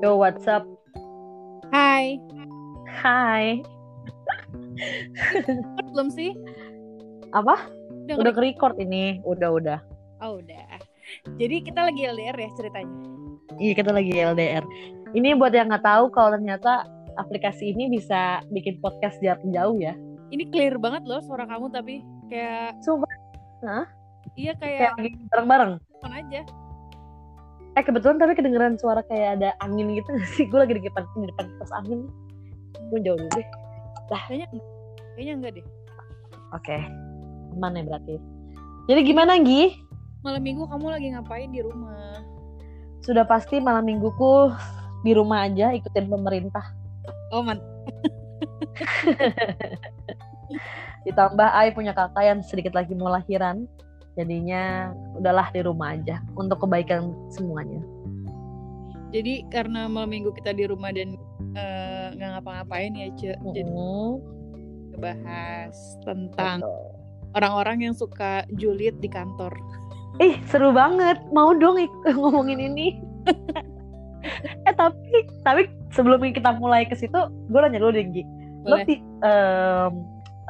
[0.00, 0.64] Yo, what's up?
[1.70, 2.16] Hai,
[2.88, 3.60] Hai.
[5.92, 6.32] belum sih?
[7.30, 7.68] Apa?
[8.08, 9.20] Udah, Udah nge- ke-record ini.
[9.22, 9.78] Udah, udah.
[10.20, 10.80] Oh, udah.
[11.36, 12.96] Jadi kita lagi LDR ya ceritanya.
[13.60, 14.64] Iya, kita lagi LDR.
[15.12, 16.86] Ini buat yang nggak tahu kalau ternyata
[17.18, 19.92] aplikasi ini bisa bikin podcast jarak jauh ya.
[20.30, 23.10] Ini clear banget loh suara kamu tapi kayak Sumpah.
[23.66, 23.84] Hah?
[24.38, 25.72] iya Kayak kayak bareng-bareng.
[26.06, 26.40] aja.
[27.80, 30.44] Eh, kebetulan tapi kedengeran suara kayak ada angin gitu nggak sih?
[30.52, 32.12] Gue lagi di depan, di depan kipas angin.
[32.92, 33.46] Gue jauh dulu deh.
[34.12, 34.46] Kayaknya
[35.16, 35.66] kayaknya enggak deh.
[36.52, 36.76] Oke.
[37.56, 38.20] Aman ya berarti.
[38.84, 39.80] Jadi gimana, Gi?
[40.20, 42.20] Malam minggu kamu lagi ngapain di rumah?
[43.00, 44.52] Sudah pasti malam mingguku
[45.00, 46.76] di rumah aja ikutin pemerintah.
[47.32, 47.64] Oh, man.
[51.08, 53.64] Ditambah Ai punya kakak yang sedikit lagi mau lahiran.
[54.20, 57.80] Jadinya udahlah di rumah aja untuk kebaikan semuanya.
[59.16, 61.16] Jadi karena malam minggu kita di rumah dan
[61.56, 63.32] eh, nggak ngapa-ngapain ya, Ce.
[63.56, 64.20] Jadi Mm-mm.
[65.00, 66.84] bahas tentang Betul.
[67.40, 69.56] orang-orang yang suka julid di kantor.
[70.20, 71.16] Ih, seru banget.
[71.32, 71.80] Mau dong
[72.20, 73.00] ngomongin ini.
[74.68, 78.24] eh tapi tapi sebelum kita mulai ke situ, gue nanya dulu deh, Gi.
[78.68, 79.92] Lo, em,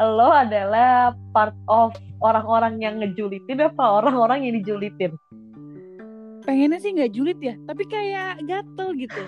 [0.02, 5.16] lo adalah part of orang-orang yang ngejulitin apa orang-orang yang dijulitin?
[6.44, 9.20] Pengennya sih nggak julid ya, tapi kayak gatel gitu.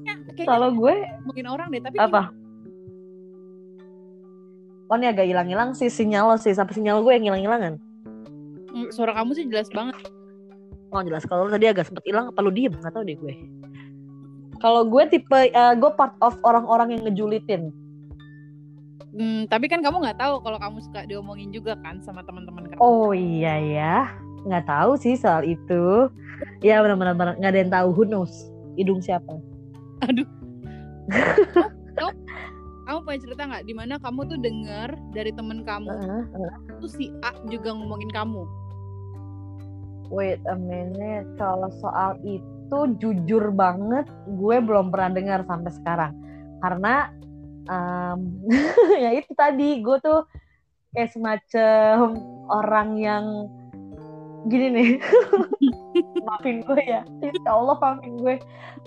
[0.00, 0.14] Ya,
[0.48, 0.94] Kalau gue
[1.24, 2.32] ngomongin orang deh, tapi apa?
[4.90, 7.78] Oh ini agak hilang-hilang sih sinyal lo sih sampai sinyal gue yang hilang-hilangan.
[8.74, 9.94] Mm, suara kamu sih jelas banget.
[10.90, 13.34] Oh jelas kalau tadi agak sempet hilang apa lu diem nggak tahu deh gue.
[14.58, 17.70] Kalau gue tipe eh, gue part of orang-orang yang ngejulitin.
[19.10, 22.78] Hmm, tapi kan kamu nggak tahu kalau kamu suka diomongin juga kan sama teman-teman kamu.
[22.78, 23.96] Oh iya ya,
[24.46, 26.08] nggak tahu sih soal itu.
[26.64, 28.32] Ya benar-benar nggak ada yang tahu who knows
[28.78, 29.40] hidung siapa.
[30.06, 30.28] Aduh.
[31.98, 32.12] kamu,
[32.86, 36.52] kamu punya cerita nggak di mana kamu tuh dengar dari temen kamu Heeh, heeh.
[36.78, 38.42] tuh si A juga ngomongin kamu.
[40.10, 46.12] Wait a minute, kalau soal itu jujur banget gue belum pernah dengar sampai sekarang.
[46.58, 47.14] Karena
[47.70, 48.20] em,
[49.04, 50.26] ya itu tadi gue tuh
[50.90, 52.18] kayak semacam
[52.50, 53.24] orang yang
[54.50, 54.90] gini nih.
[56.26, 57.02] maafin gue ya.
[57.20, 58.34] Ya Allah maafin gue.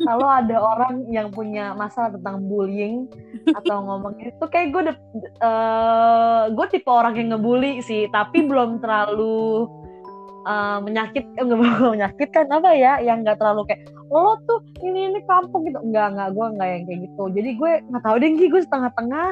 [0.02, 3.06] Kalau ada orang yang punya masalah tentang bullying
[3.54, 8.82] atau ngomong itu kayak gue udah eh, gue tipe orang yang ngebully sih, tapi belum
[8.82, 9.70] terlalu
[10.44, 15.10] eh, menyakit eh, nggak mau menyakitkan apa ya yang nggak terlalu kayak lo tuh ini
[15.10, 18.30] ini kampung gitu enggak enggak gue enggak yang kayak gitu jadi gue nggak tahu deh
[18.32, 19.30] Gi gue setengah-tengah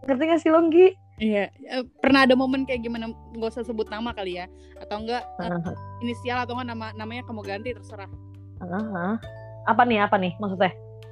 [0.00, 1.50] ngerti gak sih lo Gi Iya.
[1.50, 3.10] Eh, Pernah ada momen kayak gimana?
[3.34, 4.46] Gak usah sebut nama kali ya,
[4.78, 5.50] atau enggak eh,
[5.98, 8.06] inisial atau enggak nama namanya kamu ganti terserah.
[8.58, 9.12] Heeh.
[9.66, 10.70] apa nih apa nih maksudnya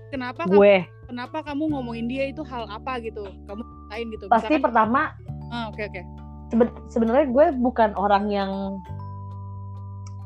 [0.08, 3.26] Kenapa kamu, gue kenapa kamu ngomongin dia itu hal apa gitu?
[3.44, 4.24] Kamu lain gitu.
[4.26, 5.00] pasti Misalkan- pertama
[5.48, 6.02] Ah, oke oke.
[6.48, 8.50] seben- sebenarnya gue bukan orang yang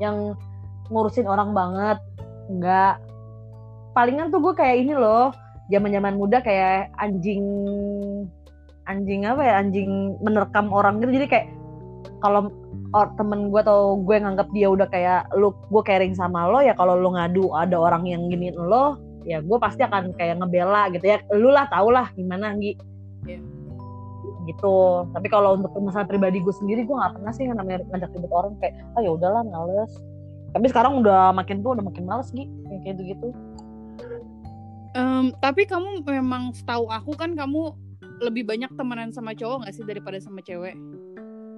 [0.01, 0.33] yang
[0.89, 2.01] ngurusin orang banget.
[2.49, 2.97] Enggak
[3.93, 5.29] palingan tuh gue kayak ini loh
[5.69, 7.43] zaman-zaman muda kayak anjing
[8.89, 11.21] anjing apa ya anjing menerkam orang gitu.
[11.21, 11.47] Jadi kayak
[12.19, 12.49] kalau
[13.15, 16.97] temen gue atau gue nganggap dia udah kayak lu gue caring sama lo ya kalau
[16.99, 21.21] lo ngadu ada orang yang giniin lo ya gue pasti akan kayak ngebela gitu ya.
[21.37, 22.73] Lu lah tau lah gimana Gi.
[23.29, 23.60] Iya.
[24.47, 25.05] Gitu.
[25.11, 28.53] Tapi kalau untuk masalah pribadi gue sendiri gue nggak pernah sih namanya ngajak ribet orang
[28.59, 29.91] kayak ah ya udahlah males.
[30.51, 32.45] Tapi sekarang udah makin tua udah makin males Gi.
[32.69, 33.29] Yang kayak gitu
[34.91, 37.71] Em, tapi kamu memang setahu aku kan kamu
[38.19, 40.75] lebih banyak temenan sama cowok nggak sih daripada sama cewek?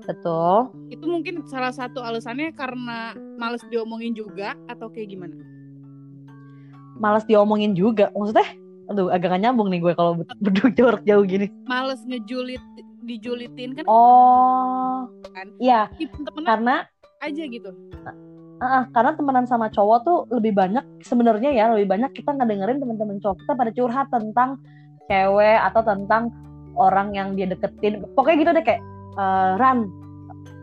[0.04, 0.70] betul.
[0.92, 5.34] Itu mungkin salah satu alasannya karena males diomongin juga atau kayak gimana?
[6.98, 8.48] males diomongin juga maksudnya
[8.92, 12.62] aduh agak gak nyambung nih gue kalau ber- berdua jarak jauh gini Males ngejulit
[13.04, 15.48] dijulitin kan oh Kan.
[15.60, 15.92] iya
[16.46, 16.88] karena
[17.24, 17.72] aja gitu.
[18.64, 23.20] Ah, karena temenan sama cowok tuh lebih banyak sebenarnya ya lebih banyak kita ngedengerin teman-teman
[23.20, 24.60] cowok kita pada curhat tentang
[25.12, 26.32] cewek atau tentang
[26.80, 28.82] orang yang dia deketin pokoknya gitu deh kayak
[29.20, 29.88] "Eh, Ran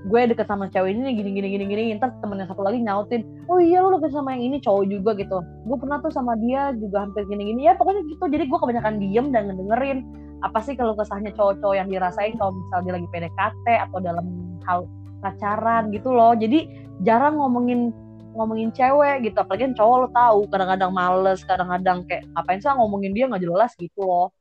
[0.00, 3.20] gue deket sama cewek ini gini gini gini gini ntar temennya satu lagi nyautin
[3.52, 5.38] oh iya lu deket sama yang ini cowok juga gitu.
[5.68, 8.24] Gue pernah tuh sama dia juga hampir gini gini ya pokoknya gitu.
[8.24, 9.98] Jadi gue kebanyakan diem dan ngedengerin
[10.40, 14.26] apa sih kalau kesahnya cowok-cowok yang dirasain kalau misalnya dia lagi PDKT atau dalam
[14.64, 14.78] hal
[15.20, 16.32] pacaran gitu loh.
[16.32, 16.64] Jadi
[17.04, 17.92] jarang ngomongin
[18.32, 23.12] ngomongin cewek gitu apalagi kan cowok lo tahu kadang-kadang males kadang-kadang kayak ngapain sih ngomongin
[23.12, 23.28] dia?
[23.28, 24.32] Nggak jelas gitu loh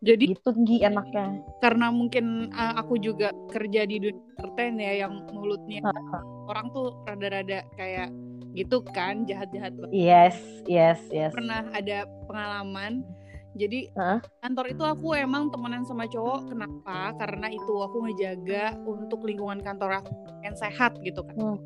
[0.00, 5.28] Jadi gitu Gi enaknya karena mungkin uh, aku juga kerja di dunia entertain ya yang
[5.28, 5.84] mulutnya
[6.48, 8.08] orang tuh rada-rada kayak
[8.56, 9.92] gitu kan jahat-jahat banget.
[9.92, 11.30] Yes, yes, yes.
[11.36, 13.04] pernah ada pengalaman
[13.58, 14.22] jadi Hah?
[14.46, 20.02] kantor itu aku emang temenan sama cowok kenapa karena itu aku ngejaga untuk lingkungan kantor
[20.02, 20.12] aku
[20.46, 21.58] yang sehat gitu kan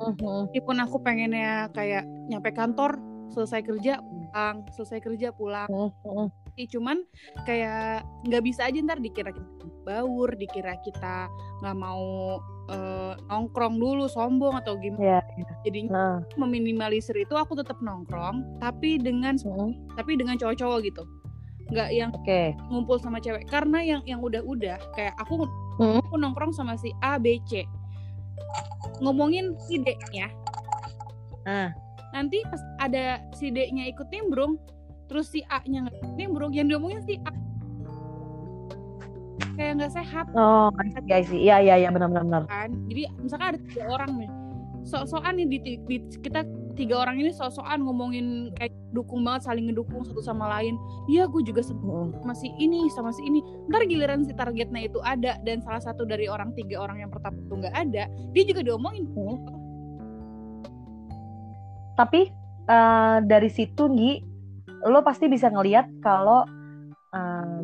[0.00, 0.48] Mhm.
[0.48, 2.96] meskipun aku pengennya kayak nyampe kantor
[3.32, 6.28] selesai kerja pulang selesai kerja pulang Mhm.
[6.68, 7.04] Cuman
[7.44, 9.48] kayak nggak bisa aja ntar dikira kita
[9.80, 11.24] baur dikira kita
[11.64, 12.36] nggak mau
[12.68, 15.20] eh, nongkrong dulu sombong atau gimana Iya.
[15.64, 19.96] jadi Nah, meminimalisir itu aku tetap nongkrong tapi dengan mhm.
[19.96, 21.02] tapi dengan cowok-cowok gitu
[21.72, 22.52] nggak yang Oke.
[22.68, 25.48] ngumpul sama cewek karena yang yang udah-udah kayak aku
[25.80, 25.96] Hmm.
[25.96, 27.64] aku nongkrong sama si A B C
[29.00, 30.28] ngomongin si D ya
[31.48, 31.72] Ah.
[32.12, 34.60] nanti pas ada si D nya ikut nimbrung
[35.10, 37.34] terus si A nya nimbrung yang diomongin si A.
[39.58, 40.26] Kayak nggak sehat.
[40.38, 40.70] Oh,
[41.04, 42.42] guys, iya iya iya benar-benar benar.
[42.46, 44.30] kan jadi misalkan ada tiga orang nih
[44.80, 46.40] sok-sokan nih di, di- di- kita
[46.72, 50.80] tiga orang ini sok-sokan ngomongin kayak dukung banget saling ngedukung satu sama lain.
[51.12, 51.76] Iya gue juga si
[52.56, 53.44] ini sama si ini.
[53.68, 57.36] Ntar giliran si targetnya itu ada dan salah satu dari orang tiga orang yang pertama
[57.36, 59.04] itu nggak ada dia juga diomongin.
[62.00, 62.32] Tapi
[62.64, 64.12] eh, dari situ Gi,
[64.86, 66.44] lo pasti bisa ngelihat kalau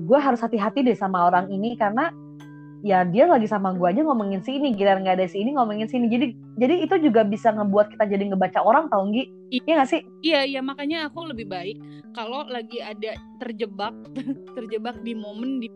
[0.02, 2.10] gue harus hati-hati deh sama orang ini karena
[2.82, 5.86] ya dia lagi sama gue aja ngomongin si ini, giliran nggak ada si ini ngomongin
[5.86, 6.10] si ini.
[6.10, 6.26] Jadi
[6.58, 9.26] jadi itu juga bisa ngebuat kita jadi ngebaca orang tau Gi?
[9.54, 10.02] Iya nggak sih?
[10.26, 11.78] iya iya makanya aku lebih baik
[12.10, 13.94] kalau lagi ada terjebak
[14.58, 15.70] terjebak di momen di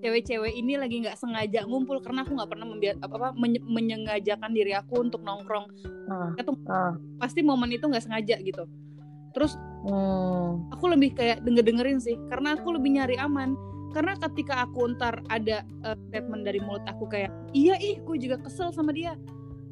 [0.00, 4.50] cewek-cewek ini lagi nggak sengaja ngumpul karena aku nggak pernah membiar apa apa menye- menyengajakan
[4.56, 5.68] diri aku untuk nongkrong
[6.10, 6.96] Ah, itu ah.
[7.20, 8.64] pasti momen itu nggak sengaja gitu
[9.32, 10.68] terus Hmm.
[10.76, 13.56] aku lebih kayak denger dengerin sih karena aku lebih nyari aman
[13.96, 18.36] karena ketika aku ntar ada uh, statement dari mulut aku kayak iya ih gue juga
[18.44, 19.16] kesel sama dia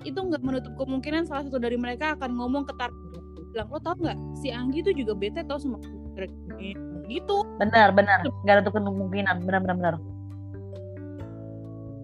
[0.09, 2.89] itu nggak menutup kemungkinan salah satu dari mereka akan ngomong ke tar
[3.53, 5.99] bilang lo tau nggak si Anggi tuh juga bete tau sama gue."
[7.09, 8.23] gitu Benar, benar.
[8.45, 9.43] Nggak ada tuh kemungkinan.
[9.47, 9.95] Benar, benar, benar.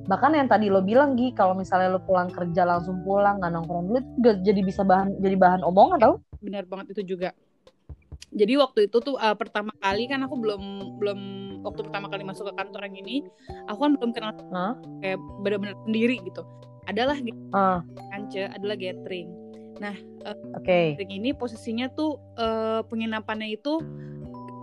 [0.04, 3.84] Bahkan yang tadi lo bilang Gi, kalau misalnya lo pulang kerja langsung pulang nggak nongkrong
[3.88, 6.14] dulu, itu juga jadi bisa bahan jadi bahan omongan tau?
[6.44, 7.32] Benar banget itu juga.
[8.34, 10.62] Jadi waktu itu tuh uh, pertama kali kan aku belum
[10.98, 11.20] belum
[11.62, 13.16] waktu pertama kali masuk ke kantor yang ini
[13.70, 14.74] aku kan belum kenal Hah?
[15.00, 16.42] kayak benar-benar sendiri gitu.
[16.84, 17.16] Adalah
[17.56, 17.80] Ah,
[18.12, 19.32] kance adalah gathering.
[20.58, 20.94] Oke.
[20.94, 23.80] Gathering ini posisinya tuh eh, penginapannya itu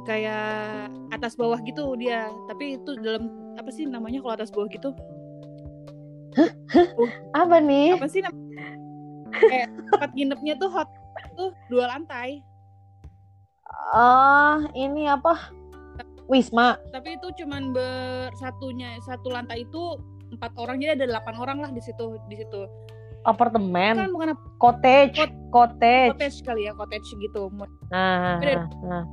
[0.05, 2.29] kayak atas bawah gitu dia.
[2.51, 4.93] Tapi itu dalam apa sih namanya kalau atas bawah gitu?
[7.35, 7.97] Apa nih?
[7.97, 8.37] apa sih nam-
[9.31, 10.87] kayak tempat nginepnya tuh hot
[11.33, 12.41] tuh dua lantai
[13.91, 15.51] Ah, ini apa?
[16.25, 16.79] Wisma.
[16.89, 19.99] tapi itu cuman bersatunya satu lantai itu
[20.31, 22.63] empat orang jadi ada delapan orang lah di situ di situ
[23.21, 23.99] Apartemen.
[23.99, 25.19] kan bukan Cottage.
[25.19, 26.11] Kot- Cottage.
[26.15, 27.51] cottage kali ya cottage gitu
[27.91, 28.63] Nah, Beda.
[28.81, 29.03] nah,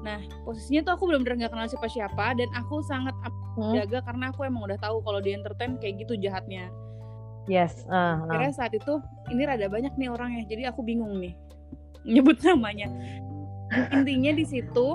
[0.00, 3.12] nah posisinya tuh aku belum benar nggak kenal siapa siapa dan aku sangat
[3.56, 6.72] Hmm, jaga karena aku emang udah tahu kalau di entertain kayak gitu jahatnya
[7.46, 7.84] Yes.
[7.86, 8.28] Ah, ah.
[8.28, 8.96] Akhirnya saat itu
[9.28, 11.36] ini rada banyak nih orangnya, jadi aku bingung nih
[12.06, 12.86] nyebut namanya.
[13.90, 14.86] Intinya di situ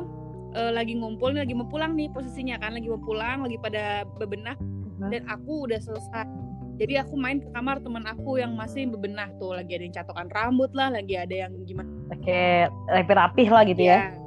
[0.51, 4.55] eh, lagi ngumpul, lagi mau pulang nih posisinya kan, lagi mau pulang, lagi pada bebenah
[4.99, 5.07] Mhm.
[5.07, 6.27] dan aku udah selesai.
[6.75, 10.27] Jadi aku main ke kamar teman aku yang masih bebenah tuh, lagi ada yang catokan
[10.33, 11.88] rambut lah, lagi ada yang gimana
[12.25, 13.97] Kayak rapi-rapih lah gitu ya.
[14.09, 14.17] ya,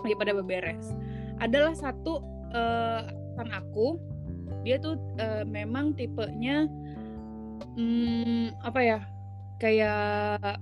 [0.00, 0.86] lagi pada beberes.
[1.40, 2.20] Adalah satu
[3.36, 3.96] teman aku,
[4.64, 6.68] dia tuh eh, memang tipenya
[7.76, 8.98] hmm, apa ya?
[9.60, 10.56] Kayak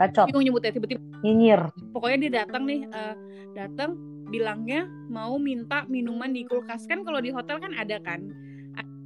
[0.00, 1.60] Bacot, bingung nyebutnya tiba-tiba nyinyir.
[1.92, 3.14] pokoknya dia datang nih eh,
[3.52, 4.00] datang
[4.32, 8.24] bilangnya mau minta minuman di kulkas kan kalau di hotel kan ada kan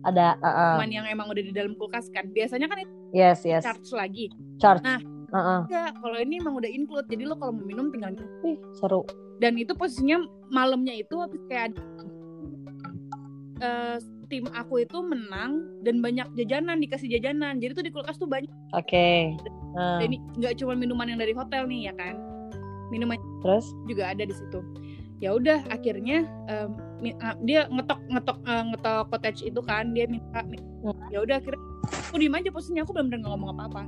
[0.04, 0.54] Ada, ah, ah.
[0.76, 3.64] minuman yang emang udah di dalam kulkas kan biasanya kan itu yes, yes.
[3.64, 4.30] charge lagi
[4.62, 4.84] Charge.
[4.86, 5.00] Nah.
[5.34, 5.60] Ah, ah.
[5.66, 8.14] enggak kalau ini emang udah include jadi lo kalau mau minum tinggal
[8.46, 9.02] Ih, seru.
[9.42, 10.22] dan itu posisinya
[10.54, 11.74] malamnya itu habis kayak
[13.58, 17.58] eh, tim aku itu menang dan banyak jajanan dikasih jajanan.
[17.58, 18.50] Jadi tuh di kulkas tuh banyak.
[18.72, 19.34] Oke.
[19.74, 22.14] Ah, Dan ini nggak cuma minuman yang dari hotel nih ya kan?
[22.88, 23.66] Minuman Terus?
[23.84, 24.60] juga ada di situ.
[25.18, 26.68] Ya udah akhirnya ah,
[27.40, 29.92] dia ngetok ngetok eh, ngetok cottage itu kan.
[29.92, 30.92] Dia minta mi- Hmm.
[31.08, 31.56] ya udah akhirnya
[31.88, 33.82] aku diem aja posisinya aku belum pernah ngomong apa apa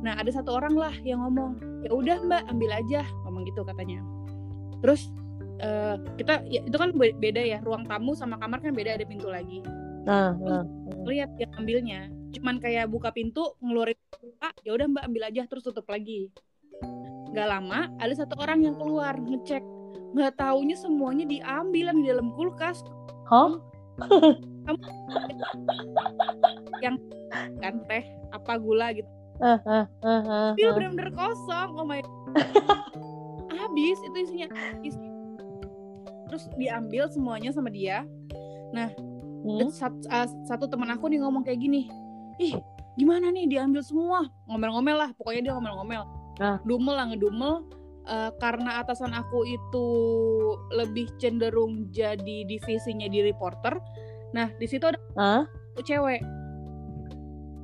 [0.00, 3.04] nah ada satu orang lah yang ngomong ya udah mbak ambil aja.
[3.26, 4.00] Ngomong gitu katanya.
[4.80, 5.12] Terus
[5.58, 9.06] eh, kita ya, itu kan be- beda ya ruang tamu sama kamar kan beda ada
[9.06, 9.62] pintu lagi
[10.08, 10.64] Nah, nah.
[11.04, 13.98] lihat dia ambilnya cuman kayak buka pintu ngeluarin
[14.40, 16.32] pak ya udah mbak ambil aja terus tutup lagi
[17.28, 19.60] nggak lama ada satu orang yang keluar ngecek
[20.16, 22.80] nggak taunya semuanya diambil yang di dalam kulkas
[23.28, 23.60] Hah?
[27.60, 30.74] kan teh apa gula gitu Ah, ah, ah, ah, Dia ah.
[30.74, 31.78] bener-bener kosong.
[31.78, 32.02] Oh my.
[33.54, 34.50] Habis itu isinya.
[34.82, 34.98] Isi.
[36.28, 38.04] Terus diambil semuanya sama dia.
[39.44, 39.58] Hmm?
[39.64, 41.88] Terus sat- uh, satu teman aku nih ngomong kayak gini.
[42.38, 42.54] Ih,
[43.00, 44.28] gimana nih diambil semua?
[44.46, 45.10] Ngomel-ngomel lah.
[45.16, 46.02] Pokoknya dia ngomel-ngomel.
[46.38, 46.58] Ah.
[46.62, 47.66] Dumel lah ngedumel.
[48.08, 49.86] Uh, karena atasan aku itu
[50.72, 53.76] lebih cenderung jadi divisinya di reporter.
[54.32, 54.96] Nah, di situ ada
[55.76, 56.20] satu cewek.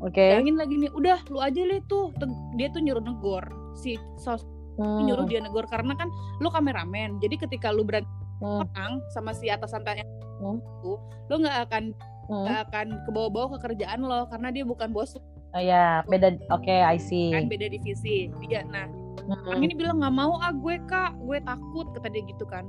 [0.05, 0.21] Oke.
[0.21, 2.13] Bayangin lagi nih, udah lu aja li tuh.
[2.61, 3.45] Dia tuh nyuruh negor.
[3.73, 4.45] Si sos
[4.75, 6.11] Hmm, nyuruh dia negor karena kan
[6.43, 7.23] lu kameramen.
[7.23, 10.59] Jadi ketika lu berani hmm, orang sama si atasan tanya Hmm.
[10.59, 10.99] itu,
[11.31, 11.85] lu nggak akan
[12.27, 12.43] hmm.
[12.45, 15.15] nggak akan kebawa-bawa ke kerjaan lo karena dia bukan bos
[15.55, 16.35] Oh ya, beda.
[16.51, 17.31] Oke, I see.
[17.31, 18.27] kan beda divisi.
[18.43, 18.91] Dia nah,
[19.31, 19.63] Hmm.
[19.63, 22.67] ini bilang nggak mau ah gue kak, gue takut kata dia gitu kan.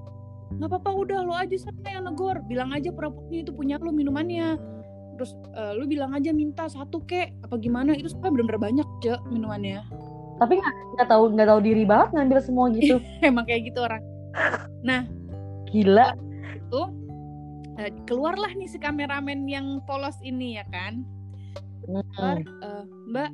[0.53, 2.38] Nggak apa-apa udah lo aja sana yang negor.
[2.46, 4.62] Bilang aja perabotnya itu punya lu minumannya.
[5.17, 9.20] Terus eh, lu bilang aja minta satu kek apa gimana itu sebenarnya bener-bener banyak cek
[9.34, 9.82] minumannya.
[10.38, 13.01] Tapi nggak nggak tahu nggak tahu diri banget ngambil semua gitu.
[13.25, 14.05] Emang kayak gitu orang.
[15.70, 16.14] Gila.
[16.56, 16.82] itu
[17.78, 21.06] eh, keluarlah nih si kameramen yang polos ini ya kan?
[21.86, 23.32] Keluar eh, mbak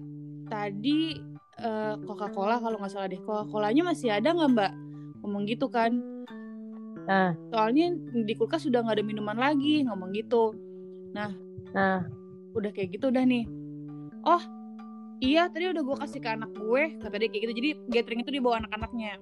[0.52, 1.22] tadi
[1.62, 4.72] eh, Coca-Cola kalau nggak salah deh Coca-Colanya masih ada nggak mbak?
[5.24, 5.96] Ngomong gitu kan.
[7.02, 7.34] Nah.
[7.50, 10.54] soalnya di kulkas sudah nggak ada minuman lagi ngomong gitu.
[11.18, 11.34] Nah,
[12.54, 13.50] udah kayak gitu udah nih.
[14.22, 14.40] Oh
[15.18, 17.54] iya tadi udah gue kasih ke anak gue kata dia kayak gitu.
[17.58, 19.18] Jadi gathering itu dibawa anak-anaknya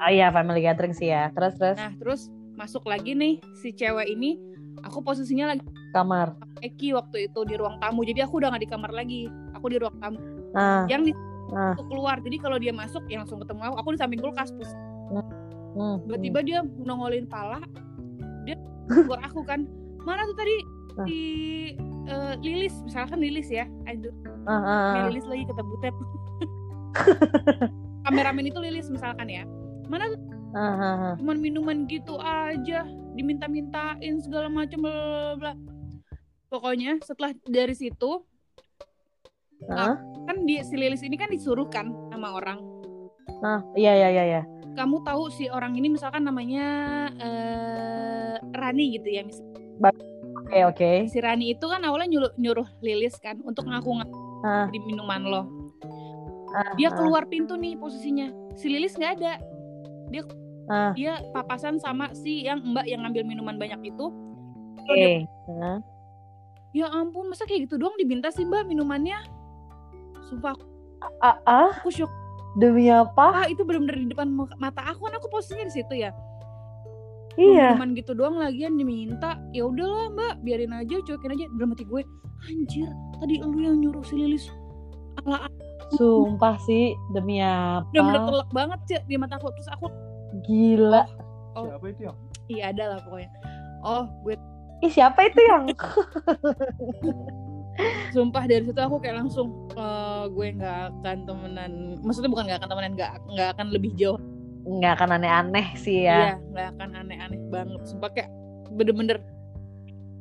[0.00, 1.28] oh iya family gathering sih ya.
[1.36, 1.76] Terus terus.
[1.78, 2.20] Nah terus
[2.56, 4.36] masuk lagi nih si cewek ini
[4.84, 6.36] aku posisinya lagi kamar.
[6.64, 8.04] Eki waktu itu di ruang tamu.
[8.04, 9.20] Jadi aku udah nggak di kamar lagi.
[9.56, 10.18] Aku di ruang tamu.
[10.56, 11.12] Nah, yang di
[11.52, 11.76] nah.
[11.76, 12.20] aku keluar.
[12.20, 13.76] Jadi kalau dia masuk ya langsung ketemu aku.
[13.84, 14.72] Aku di samping kulkas terus.
[15.70, 16.02] Hmm.
[16.02, 17.62] tiba-tiba dia nongolin pala.
[18.44, 18.56] Dia
[19.06, 19.64] keluar aku kan.
[20.04, 20.56] Mana tuh tadi?
[20.98, 21.06] Ah.
[21.06, 21.22] di
[22.10, 22.74] eh, Lilis.
[22.82, 23.64] Misalkan Lilis ya.
[23.86, 24.12] Aduh.
[24.44, 24.90] Ah, ah.
[25.06, 25.94] Ini Lilis lagi kata Butet
[28.10, 29.46] kameramen itu Lilis misalkan ya
[29.90, 30.06] mana
[30.54, 31.14] ah.
[31.18, 32.86] cuman minuman gitu aja
[33.18, 35.52] diminta-mintain segala macam bla bla bla
[36.46, 38.22] pokoknya setelah dari situ
[39.68, 39.92] Ah,
[40.24, 42.64] kan di si Lilis ini kan disuruh kan sama orang
[43.44, 43.60] ah.
[43.76, 44.42] Iya iya iya iya.
[44.72, 46.64] kamu tahu si orang ini misalkan namanya
[47.20, 49.36] eh Rani gitu ya mis
[50.48, 50.90] Oke oke.
[51.12, 55.42] si Rani itu kan awalnya nyuruh, nyuruh Lilis kan untuk ngaku-ngaku Ah, di minuman lo
[56.80, 59.36] dia keluar pintu nih posisinya si Lilis nggak ada
[60.70, 60.94] Ah.
[60.94, 64.06] dia papasan sama si yang mbak yang ngambil minuman banyak itu
[64.86, 65.26] Oke.
[65.58, 65.82] Ah.
[66.70, 69.18] ya ampun masa kayak gitu doang diminta sih mbak minumannya
[70.30, 70.64] sumpah aku,
[71.24, 72.12] Ah, ah, aku shock
[72.54, 73.42] demi apa?
[73.42, 76.10] ah itu bener-bener di depan mata aku kan aku posisinya di situ ya
[77.38, 77.74] Iya.
[77.74, 82.02] minuman gitu doang lagian diminta ya udahlah mbak biarin aja cuekin aja dalam hati gue
[82.46, 84.50] anjir tadi lu yang nyuruh si Lilis
[85.22, 85.46] ala
[85.90, 87.86] Sumpah sih demi apa?
[87.90, 89.86] udah bener telak banget sih di mata aku terus aku
[90.46, 91.04] Gila.
[91.58, 91.66] Oh.
[91.66, 92.16] Siapa itu yang?
[92.46, 93.30] iya ada lah pokoknya
[93.82, 94.34] oh gue
[94.80, 95.64] Ih siapa itu yang?
[98.12, 102.68] sumpah dari situ aku kayak langsung eh, gue nggak akan temenan maksudnya bukan nggak akan
[102.68, 104.18] temenan nggak nggak akan lebih jauh
[104.60, 106.36] Nggak akan aneh-aneh sih ya.
[106.36, 108.28] iya nggak akan aneh-aneh banget sumpah kayak
[108.76, 109.16] bener-bener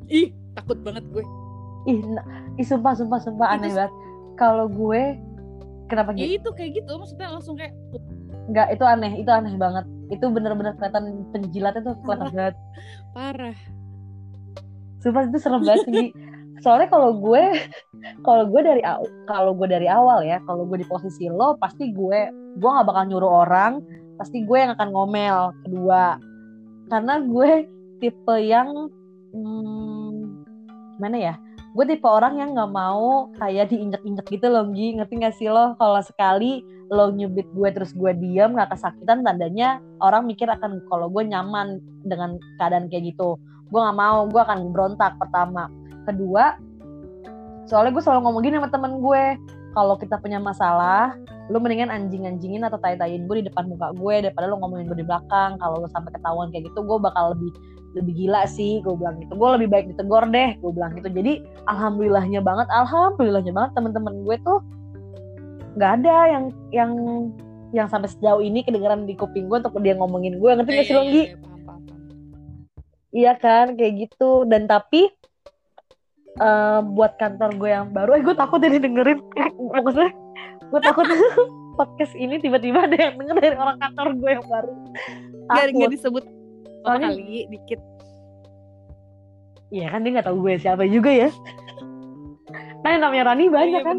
[0.07, 1.25] ih takut banget gue
[1.87, 1.99] Ih,
[2.59, 3.91] ih sumpah sumpah sumpah aneh banget.
[4.35, 5.15] Kalau gue
[5.89, 6.37] kenapa ya gitu?
[6.37, 7.73] itu kayak gitu maksudnya langsung kayak
[8.49, 9.85] Nggak, itu aneh, itu aneh banget.
[10.09, 12.55] Itu bener-bener kelihatan penjilatnya tuh kelihatan banget.
[13.13, 13.57] parah
[14.99, 16.07] Sumpah itu serem banget sih.
[16.65, 17.43] Soalnya kalau gue
[18.27, 18.81] kalau gue dari
[19.29, 22.19] kalau gue dari awal ya, kalau gue di posisi lo pasti gue
[22.57, 23.79] gue nggak bakal nyuruh orang,
[24.19, 26.19] pasti gue yang akan ngomel kedua.
[26.89, 27.69] Karena gue
[28.01, 28.91] tipe yang
[29.31, 30.43] hmm,
[30.99, 31.35] gimana ya?
[31.77, 34.97] Gue tipe orang yang nggak mau kayak diinjek-injek gitu loh, Gi.
[34.97, 35.77] Ngerti gak sih lo?
[35.77, 41.05] Kalau sekali lo nyubit gue terus gue diam nggak kesakitan, tandanya orang mikir akan kalau
[41.05, 43.37] gue nyaman dengan keadaan kayak gitu
[43.69, 45.69] gue nggak mau gue akan berontak pertama
[46.09, 46.57] kedua
[47.69, 49.23] soalnya gue selalu ngomong gini sama temen gue
[49.77, 51.13] kalau kita punya masalah
[51.53, 55.05] lu mendingan anjing-anjingin atau tai-taiin gue di depan muka gue daripada lu ngomongin gue di
[55.05, 57.53] belakang kalau lu sampai ketahuan kayak gitu gue bakal lebih
[57.97, 61.41] lebih gila sih gue bilang gitu gue lebih baik ditegor deh gue bilang gitu jadi
[61.65, 64.59] alhamdulillahnya banget alhamdulillahnya banget temen-temen gue tuh
[65.77, 66.91] nggak ada yang yang
[67.73, 70.93] yang sampai sejauh ini kedengeran di kuping gue untuk dia ngomongin gue ngerti gak sih
[70.93, 71.23] Iya, lo iya, Gi?
[71.23, 71.35] iya.
[73.09, 75.09] Iya kan kayak gitu dan tapi
[76.37, 79.17] eh, buat kantor gue yang baru, eh gue takut jadi dengerin
[79.85, 80.13] maksudnya
[80.69, 81.05] gue takut
[81.79, 84.73] podcast ini tiba-tiba ada yang denger dari orang kantor gue yang baru.
[85.49, 85.89] Nggak Takut.
[85.89, 86.23] disebut
[86.81, 87.81] Soalnya- kali dikit
[89.69, 91.29] Iya kan dia nggak tahu gue siapa juga ya.
[92.81, 93.97] Nah yang namanya Rani banyak Iya, kan.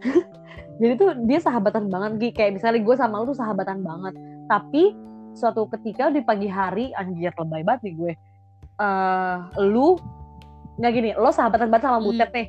[0.80, 2.28] jadi tuh dia sahabatan banget Gi.
[2.32, 4.96] kayak misalnya gue sama lu tuh sahabatan banget tapi
[5.32, 8.12] suatu ketika di pagi hari anjir lebay banget nih gue
[8.76, 10.00] uh, lu
[10.76, 12.06] nggak gini lo sahabatan banget sama Hmm.
[12.08, 12.46] Butet nih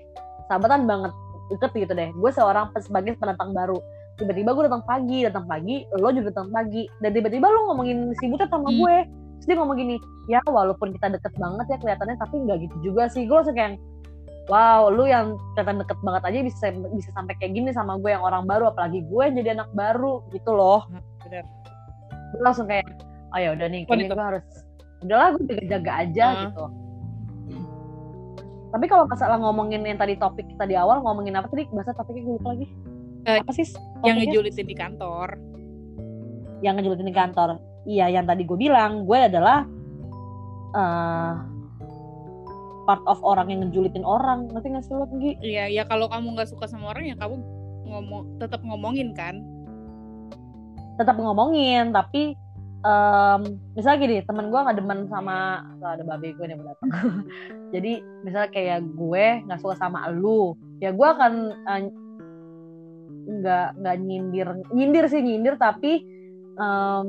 [0.47, 1.11] sahabatan banget
[1.51, 3.77] deket gitu deh gue seorang sebagai pendatang baru
[4.21, 6.85] tiba-tiba gue datang pagi datang pagi lo juga datang pagi.
[6.99, 8.77] Dan tiba-tiba lo ngomongin si Butet sama Hmm.
[8.77, 8.95] gue.
[9.35, 9.95] Terus dia ngomong gini
[10.29, 13.25] ya walaupun kita deket banget ya kelihatannya tapi nggak gitu juga sih.
[13.25, 13.81] Gue langsung kayak
[14.47, 18.21] wow lu yang kelihatan deket banget aja bisa bisa sampai kayak gini sama gue yang
[18.21, 20.85] orang baru apalagi gue yang jadi anak baru gitu loh.
[21.25, 21.45] Bener.
[22.31, 22.85] Gue langsung kayak
[23.31, 24.45] oh ya udah nih kayaknya gue harus
[25.01, 26.35] udahlah gue jaga-jaga aja Ah.
[26.45, 26.65] gitu.
[28.71, 31.67] Tapi kalau masalah ngomongin yang tadi topik kita di awal ngomongin apa tadi?
[31.73, 32.67] Bahasa topiknya gue lupa lagi
[33.25, 33.65] Eh, apa sih
[34.01, 35.37] yang ngejulitin di kantor.
[36.65, 37.49] Yang ngejulitin di kantor.
[37.85, 39.65] Iya yang tadi gue bilang gue adalah
[40.71, 41.33] eh
[42.89, 44.49] part of orang yang ngejulitin orang.
[44.49, 45.05] Ngerti gak sih lo?
[45.41, 47.37] Iya, ya kalau kamu nggak suka sama orang ya kamu
[47.85, 49.41] ngomong tetap ngomongin kan.
[50.99, 52.37] tetap ngomongin tapi
[52.85, 53.41] em,
[53.73, 56.91] misalnya gini temen gue nggak demen sama tuh ada babe gue nih mau datang
[57.73, 61.81] jadi misalnya kayak gue nggak suka sama lu ya gue akan eh,
[63.27, 64.47] nggak nggak nyindir.
[64.73, 66.05] Nyindir sih nyindir tapi
[66.57, 67.07] em,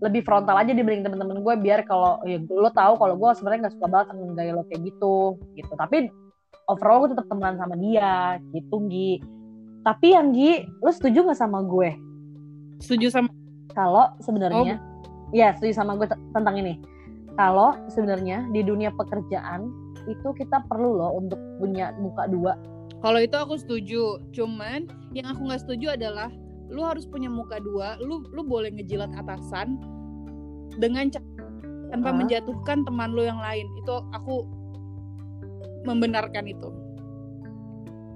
[0.00, 3.74] lebih frontal aja dibanding temen-temen gue biar kalau ya lo tahu kalau gue sebenarnya nggak
[3.76, 5.72] suka banget sama gaya lo kayak gitu gitu.
[5.76, 6.08] Tapi
[6.72, 9.20] overall gue tetap temenan sama dia gitu Gi.
[9.84, 11.90] Tapi yang Gi lo setuju nggak sama gue?
[12.80, 13.28] Setuju sama
[13.76, 14.80] kalau sebenarnya
[15.36, 16.80] ya setuju sama gue tentang ini.
[17.38, 19.68] Kalau sebenarnya di dunia pekerjaan
[20.08, 22.56] itu kita perlu loh untuk punya muka dua
[22.98, 24.18] Kalau itu aku setuju.
[24.34, 26.28] Cuman yang aku nggak setuju adalah
[26.66, 27.94] lu harus punya muka dua.
[28.02, 29.78] Lu lu boleh ngejilat atasan
[30.82, 31.08] dengan
[31.90, 32.16] tanpa Ah.
[32.18, 33.66] menjatuhkan teman lu yang lain.
[33.78, 34.46] Itu aku
[35.86, 36.70] membenarkan itu.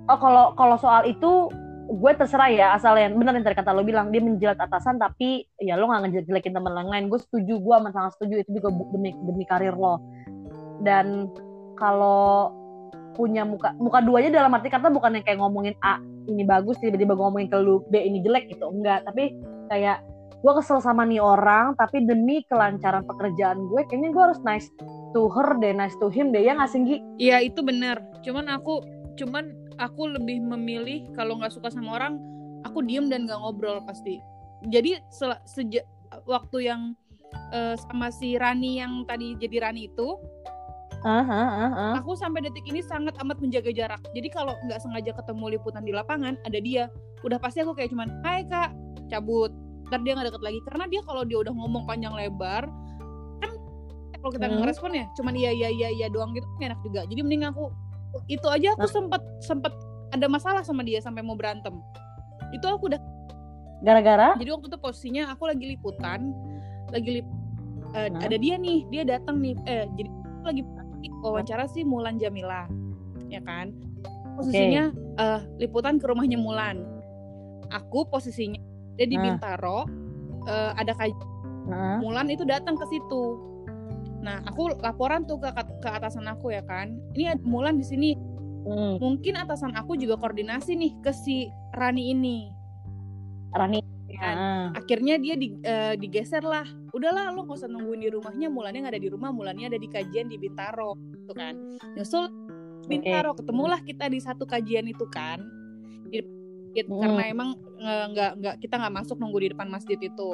[0.04, 1.48] oh kalau kalau soal itu
[1.88, 5.44] gue terserah ya asal yang benar yang tadi kata lo bilang dia menjilat atasan tapi
[5.60, 8.68] ya lo nggak ngejelek-jelekin teman yang lain gue setuju gue amat sangat setuju itu juga
[8.92, 10.00] demi demi karir lo
[10.80, 11.28] dan
[11.76, 12.52] kalau
[13.14, 17.14] punya muka muka duanya dalam arti kata bukan yang kayak ngomongin A ini bagus tiba-tiba
[17.14, 19.38] ngomongin ke lu B ini jelek gitu enggak tapi
[19.70, 20.02] kayak
[20.44, 24.68] gue kesel sama nih orang tapi demi kelancaran pekerjaan gue kayaknya gue harus nice
[25.16, 26.96] to her deh nice to him deh ya nggak sih Gi?
[27.16, 28.04] Iya itu benar.
[28.20, 28.84] Cuman aku
[29.16, 32.20] cuman aku lebih memilih kalau nggak suka sama orang
[32.68, 34.20] aku diem dan nggak ngobrol pasti.
[34.68, 35.00] Jadi
[35.48, 35.88] sejak
[36.28, 36.92] waktu yang
[37.56, 40.20] eh, sama si Rani yang tadi jadi Rani itu
[41.04, 41.92] Ah, ah, ah, ah.
[42.00, 44.00] aku sampai detik ini sangat amat menjaga jarak.
[44.16, 46.88] Jadi kalau nggak sengaja ketemu liputan di lapangan, ada dia,
[47.20, 48.72] udah pasti aku kayak cuman, Hai kak,
[49.12, 49.52] cabut.
[49.92, 50.58] Ntar dia nggak deket lagi.
[50.64, 52.64] Karena dia kalau dia udah ngomong panjang lebar,
[53.36, 53.50] kan
[54.16, 54.64] kalau kita Hmm.
[54.64, 57.04] ngerespon ya, cuman iya iya iya iya doang gitu, enak juga.
[57.04, 57.68] Jadi mending aku
[58.32, 58.94] itu aja aku Nah.
[58.96, 59.72] sempet sempet
[60.08, 61.76] ada masalah sama dia sampai mau berantem.
[62.48, 63.00] Itu aku udah.
[63.84, 66.32] gara-gara Jadi waktu itu posisinya aku lagi liputan,
[66.88, 67.28] lagi lip,
[67.92, 68.24] eh, Nah.
[68.24, 70.62] ada dia nih, dia datang nih, eh jadi aku lagi
[71.22, 72.68] wawancara sih Mulan Jamila,
[73.28, 73.72] ya kan?
[74.34, 76.84] Posisinya eh, liputan ke rumahnya Mulan.
[77.72, 78.60] Aku posisinya
[78.94, 79.16] dia di.
[79.18, 79.86] Bintaro,
[80.46, 81.12] eh, ada kaj
[81.64, 81.96] Heeh.
[82.04, 83.40] Mulan itu datang ke situ.
[84.24, 85.48] Nah, aku laporan tuh ke,
[85.84, 86.96] ke atasan aku ya kan.
[87.16, 88.10] Ini ada Mulan di sini.
[88.64, 92.48] Hmm, Mungkin atasan aku juga koordinasi nih ke si Rani ini.
[93.52, 93.83] Rani
[94.24, 94.36] Kan?
[94.40, 96.64] Ah, akhirnya dia di, eh, digeser lah
[96.96, 99.88] udahlah lo gak usah nungguin di rumahnya mulannya nggak ada di rumah mulannya ada di
[99.90, 101.54] kajian di Bintaro gitu kan.
[101.94, 102.24] Nyusul
[102.88, 105.44] Bintaro ketemulah kita di satu kajian itu kan.
[106.08, 106.24] Di
[106.74, 106.90] masjid.
[106.90, 107.00] Mm.
[107.06, 110.30] karena emang eh, nggak nggak kita nggak masuk nunggu di depan masjid itu.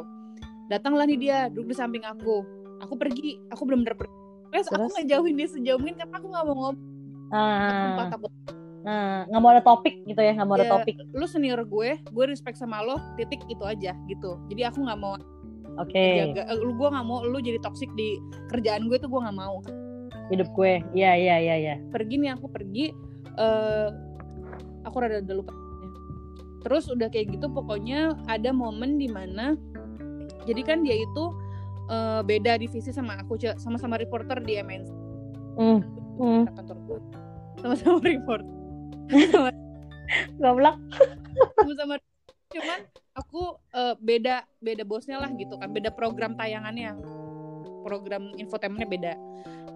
[0.73, 2.41] Datanglah nih dia duduk di samping aku.
[2.81, 4.17] Aku pergi aku bener-bener pergi.
[4.51, 6.91] Terus aku ngejauhin dia sejauh mungkin karena aku nggak mau ngobrol
[7.31, 8.33] ah, takut
[8.87, 10.97] ah, nggak mau ada topik gitu ya nggak mau ada Ya, topik.
[11.13, 14.41] lu senior gue gue respect sama lo titik itu aja gitu.
[14.49, 15.17] Jadi aku nggak mau
[15.81, 16.05] oke.
[16.17, 18.17] jaga eh, lu gue nggak mau lu jadi toksik di
[18.49, 19.61] kerjaan gue tuh gue nggak mau.
[20.31, 20.81] Hidup gue.
[20.95, 21.75] Iya iya iya iya.
[21.91, 22.93] Pergi nih aku pergi
[23.41, 23.89] eh
[24.85, 25.53] aku rada udah lupa.
[26.61, 29.57] Terus udah kayak gitu pokoknya ada momen di mana
[30.49, 31.25] jadi kan dia itu
[31.91, 34.89] eh, beda divisi sama aku sama-sama reporter di MNC
[35.59, 35.81] hmm.
[36.21, 36.43] Hmm.
[36.57, 37.01] kantor gue
[37.61, 38.60] sama-sama reporter
[40.43, 40.77] goblok.
[41.59, 41.95] Sama-sama
[42.51, 42.81] cuman
[43.15, 43.43] aku
[43.75, 45.71] eh, beda beda bosnya lah gitu kan.
[45.71, 46.99] Beda program tayangannya.
[47.87, 49.15] Program infotainmentnya beda.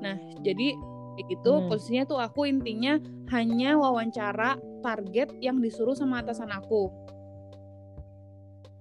[0.02, 0.74] Nah jadi
[1.14, 1.70] kayak gitu Hmm.
[1.70, 2.98] posisinya tuh aku intinya
[3.30, 6.90] hanya wawancara target yang disuruh sama atasan aku.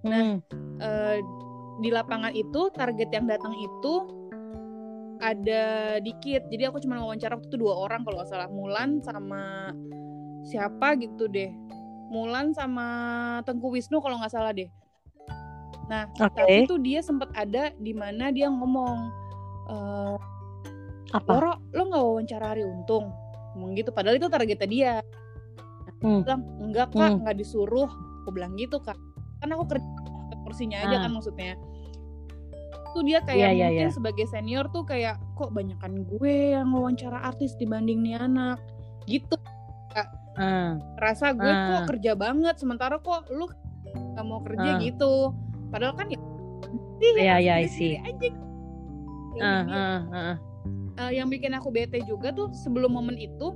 [0.03, 0.41] Nah
[0.83, 1.17] Eh,
[1.79, 3.93] di lapangan itu target yang datang itu
[5.23, 6.51] ada dikit.
[6.51, 8.49] Jadi aku cuma wawancara waktu itu dua orang kalau nggak salah.
[8.51, 9.71] Mulan sama
[10.43, 11.51] siapa gitu deh
[12.13, 12.85] Mulan sama
[13.41, 14.69] Tengku Wisnu kalau nggak salah deh.
[15.89, 16.29] Nah, Oke.
[16.37, 18.97] tapi tuh dia sempat ada di mana dia ngomong
[19.65, 20.15] eh
[21.09, 21.29] Apa?
[21.37, 23.09] Loro, lo nggak wawancara Ari Untung?
[23.53, 24.93] Ngomong gitu, padahal itu targetnya dia.
[26.01, 26.21] Hmm.
[26.21, 27.19] Dia bilang, enggak kak, Hmm.
[27.25, 27.89] nggak disuruh.
[28.21, 28.97] Aku bilang gitu kak.
[29.41, 29.85] Kan aku kerja
[30.41, 31.01] porsinya aja Ah.
[31.05, 31.53] kan maksudnya.
[32.93, 33.93] Tuh dia kayak Iya, iya, mungkin iya.
[33.93, 38.61] sebagai senior tuh kayak, kok banyakan gue yang wawancara artis dibanding nih anak.
[39.05, 39.33] Gitu.
[40.33, 40.81] Hmm.
[40.97, 41.81] Rasa gue Ah.
[41.81, 43.45] kok kerja banget, sementara kok lu
[43.85, 44.79] nggak mau kerja Ah.
[44.79, 45.13] gitu.
[45.69, 46.19] Padahal kan ya,
[46.99, 47.53] Iya, iya,
[48.01, 48.29] aja.
[49.33, 50.35] Ya udah, ah, ah.
[50.99, 53.51] eh, yang bikin aku bete juga tuh sebelum momen itu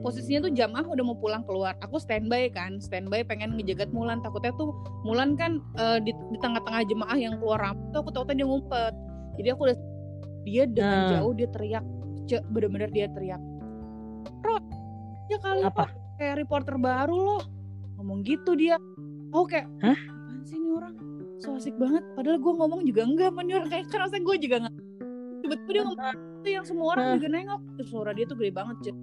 [0.00, 4.54] posisinya tuh jamaah udah mau pulang keluar aku standby kan standby pengen ngejagat Mulan takutnya
[4.56, 4.70] tuh
[5.02, 8.92] Mulan kan eh, di, di tengah-tengah jemaah yang keluar ramai tuh aku takutnya dia ngumpet
[9.36, 9.78] jadi aku udah
[10.42, 11.10] dia dengan Hmm.
[11.12, 11.84] jauh dia teriak
[12.48, 13.42] bener-bener dia teriak
[14.40, 14.61] Ro
[15.30, 15.86] ya kali Apa?
[15.90, 17.42] kok kayak reporter baru loh.
[17.98, 18.78] Ngomong gitu dia.
[19.34, 19.98] Oh kayak Hah?
[19.98, 20.94] apaan sih ini orang?
[21.42, 22.06] So asik banget.
[22.14, 23.66] Padahal gue ngomong juga enggak orang.
[23.66, 24.74] Kayak kan rasanya gue juga nggak
[25.42, 26.06] tiba-tiba dia ngomong
[26.42, 27.60] itu yang semua orang juga nengok.
[27.78, 28.96] Terus suara dia tuh gede banget Cek.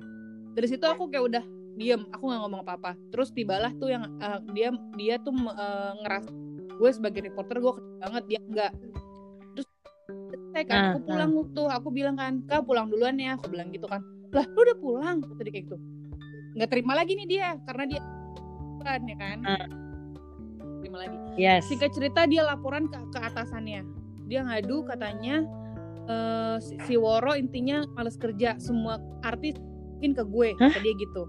[0.49, 1.43] dari situ aku kayak udah
[1.75, 2.01] diem.
[2.15, 2.91] Aku nggak ngomong apa-apa.
[3.11, 6.29] Terus tibalah tuh yang eh, dia dia tuh eh, ngerasa
[6.79, 8.23] gue sebagai reporter gue banget.
[8.31, 8.71] Dia enggak
[9.55, 9.67] terus
[10.55, 13.35] saya kan Ah, aku pulang tuh aku bilang kan kak pulang duluan ya.
[13.35, 13.99] Aku bilang gitu kan.
[14.31, 15.17] Lah lu udah pulang?
[15.35, 15.77] Tadi kayak gitu
[16.53, 18.01] nggak terima lagi nih dia karena dia
[18.79, 19.67] kan ya kan Ah.
[20.79, 21.67] terima lagi Yes.
[21.67, 23.83] singkat cerita dia laporan ke, ke atasannya
[24.25, 25.43] dia ngadu katanya
[26.05, 29.55] eh, si, si Woro intinya males kerja semua artis
[29.95, 31.23] mungkin ke gue kata dia gitu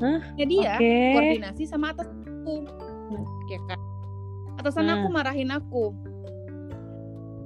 [0.00, 0.20] Hah?
[0.34, 0.92] ya dia Oke.
[1.14, 2.64] koordinasi sama atas aku
[3.48, 3.80] ya kan
[4.56, 4.94] atasan Hmm.
[4.98, 5.84] aku marahin aku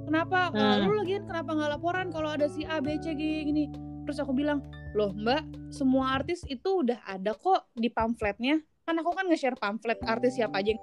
[0.05, 0.83] kenapa Hmm.
[0.83, 3.63] lu lagian kenapa nggak laporan kalau ada si A B C gini, gini
[4.05, 4.61] terus aku bilang
[4.93, 8.61] loh mbak semua artis itu udah ada kok di pamfletnya.
[8.85, 10.81] Kan aku kan nge-share pamflet artis siapa aja yang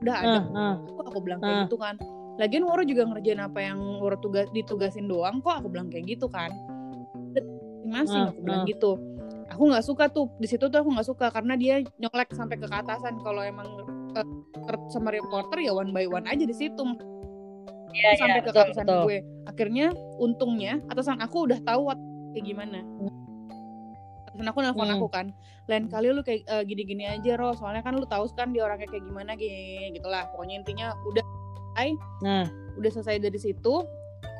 [0.00, 0.40] udah ada.
[0.54, 0.74] Ah, ah.
[0.78, 1.98] kok aku bilang kayak gitu kan.
[2.36, 6.30] Lagian Woro juga ngerjain apa yang Woro tugas ditugasin doang kok aku bilang kayak gitu
[6.30, 6.54] kan.
[7.86, 8.68] Masing Ah, aku bilang ah.
[8.70, 8.90] gitu.
[9.50, 12.66] Aku nggak suka tuh di situ tuh aku nggak suka karena dia nyolek sampai ke
[12.66, 13.66] atasan kalau emang
[14.14, 16.82] ter- sama reporter ya one by one aja di situ.
[17.96, 19.02] Iya, iya, sampai ke betul, atasan betul.
[19.06, 19.18] gue.
[19.48, 19.86] Akhirnya
[20.18, 21.82] untungnya atasan aku udah tahu
[22.36, 22.84] kayak gimana
[24.28, 24.96] atasan aku nelfon Hmm.
[25.00, 25.26] aku kan
[25.66, 28.86] lain kali lu kayak eh, gini-gini aja Ro soalnya kan lu tahu kan dia orangnya
[28.86, 31.24] kayak gimana gini gitulah pokoknya intinya udah
[32.24, 32.48] Nah,
[32.80, 33.84] udah selesai dari situ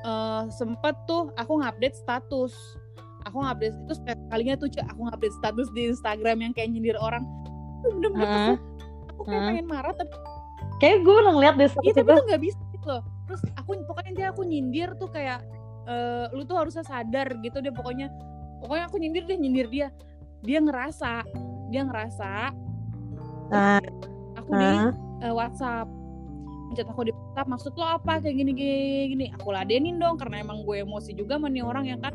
[0.04, 2.52] eh sempet tuh aku ngupdate status
[3.24, 3.92] aku ngupdate itu
[4.28, 7.28] kalinya tuh Cek, aku ngupdate status di Instagram yang kayak nyindir orang
[7.84, 8.56] bener-bener kesel.
[9.10, 9.48] aku kayak Heeh.
[9.52, 10.14] pengen marah tapi
[10.78, 12.16] kayak gue pernah ngeliat deh iya tapi itu.
[12.16, 15.38] tuh nggak bisa gitu loh terus aku pokoknya dia aku nyindir tuh kayak
[15.86, 18.10] eh, lu tuh harusnya sadar gitu deh pokoknya
[18.58, 19.88] pokoknya aku nyindir deh nyindir dia
[20.42, 21.22] dia ngerasa
[21.68, 22.52] dia ngerasa
[23.46, 23.78] Nah,
[24.34, 24.90] aku di ah.
[25.22, 25.86] eh, WhatsApp
[26.66, 28.76] mencet aku di WhatsApp maksud lo apa kayak gini gini
[29.08, 32.10] gini aku ladenin dong karena emang gue emosi juga nih orang ya kan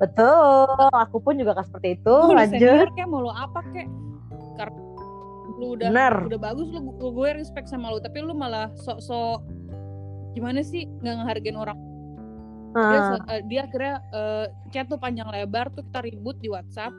[0.00, 0.66] betul.
[0.90, 2.10] Aku pun juga kan seperti itu.
[2.10, 2.58] Lu Lanjut.
[2.58, 3.86] senior kayak mau lo apa kek
[4.58, 4.80] karena
[5.60, 6.14] lu udah Bener.
[6.26, 9.46] udah bagus lu gu- gue respect sama lu tapi lu malah sok-sok
[10.34, 11.78] gimana sih nggak ngehargain orang
[12.72, 16.92] dia, eh, dia akhirnya eh, chat tuh panjang lebar tuh kita ribut di WhatsApp.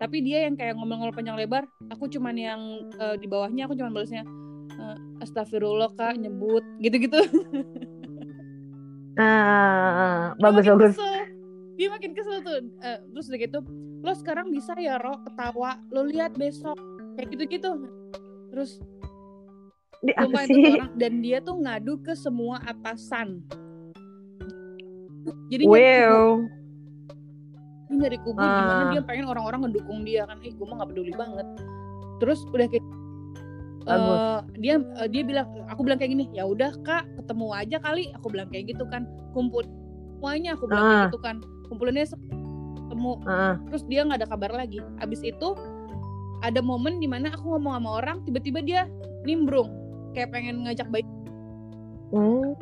[0.00, 2.60] Tapi dia yang kayak ngomong-ngomong panjang lebar aku cuman yang
[2.96, 4.24] eh, di bawahnya aku cuman balasnya
[4.72, 7.20] eh, astagfirullah kak nyebut gitu-gitu.
[9.18, 10.94] Ah, Dia bagus makin bagus.
[10.96, 11.14] kesel.
[11.76, 12.60] dia makin kesel tuh.
[12.80, 13.58] Eh, terus udah gitu
[14.00, 15.76] lo sekarang bisa ya Ro ketawa?
[15.92, 16.78] Lo lihat besok.
[17.16, 17.70] Kayak gitu-gitu.
[18.48, 18.80] Terus
[20.00, 20.80] Di apa sih?
[20.80, 20.96] orang.
[20.96, 23.44] Dan dia tuh ngadu ke semua atasan
[25.48, 26.46] jadi Wow.
[27.86, 28.90] dia nyari kubu gimana Ah.
[28.90, 31.46] dia pengen orang-orang ngedukung dia kan eh gue mah gak peduli banget
[32.18, 32.86] terus udah kayak
[33.80, 34.14] Bagus.
[34.14, 38.12] eh, dia eh, dia bilang aku bilang kayak gini ya udah kak ketemu aja kali
[38.12, 39.64] aku bilang kayak gitu kan kumpul
[40.14, 41.06] semuanya aku bilang kayak Ah.
[41.08, 42.20] gitu kan kumpulinnya se-
[42.78, 45.48] ketemu Ah, terus dia nggak ada kabar lagi abis itu
[46.40, 48.80] ada momen di mana aku ngomong sama orang tiba-tiba dia
[49.22, 49.68] nimbrung
[50.12, 51.06] kayak pengen ngajak baik
[52.10, 52.54] hmm,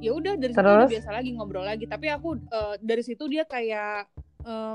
[0.00, 3.44] ya udah dari situ udah biasa lagi ngobrol lagi tapi aku eh, dari situ dia
[3.48, 4.08] kayak
[4.44, 4.74] eh,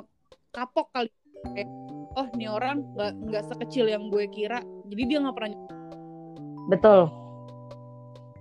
[0.51, 1.09] kapok kali
[1.55, 1.69] kayak
[2.17, 5.51] oh nih orang nggak nggak sekecil yang gue kira jadi dia nggak pernah
[6.69, 7.01] betul.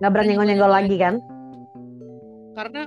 [0.01, 1.21] Nggak berani nyenggol lagi kan?
[2.61, 2.83] karena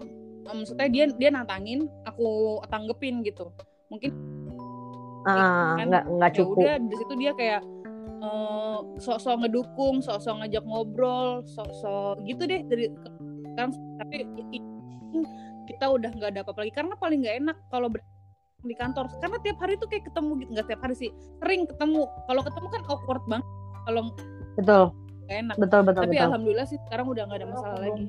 [0.46, 3.50] eh, maksudnya dia dia nantangin aku tanggepin gitu
[3.90, 4.12] mungkin
[5.24, 5.88] kan?
[5.88, 6.62] nggak nggak ya cukup.
[6.62, 7.62] udah di situ dia kayak
[8.22, 12.86] eh, sok-sok ngedukung sok-sok ngajak ngobrol sok-sok gitu deh dari
[13.54, 14.58] sekarang tapi
[15.64, 16.74] kita udah nggak ada apa-apa lagi.
[16.76, 18.06] Karena paling nggak enak kalau ber-
[18.64, 19.12] di kantor.
[19.20, 20.50] Karena tiap hari tuh kayak ketemu gitu.
[20.56, 21.10] Nggak tiap hari sih.
[21.40, 22.04] Sering ketemu.
[22.28, 23.48] Kalau ketemu kan awkward banget.
[23.84, 24.02] Kalau
[24.60, 24.84] betul.
[25.24, 25.56] nggak enak.
[25.56, 26.28] Betul betul tapi betul.
[26.28, 28.06] alhamdulillah sih sekarang udah nggak ada masalah Oh, lagi.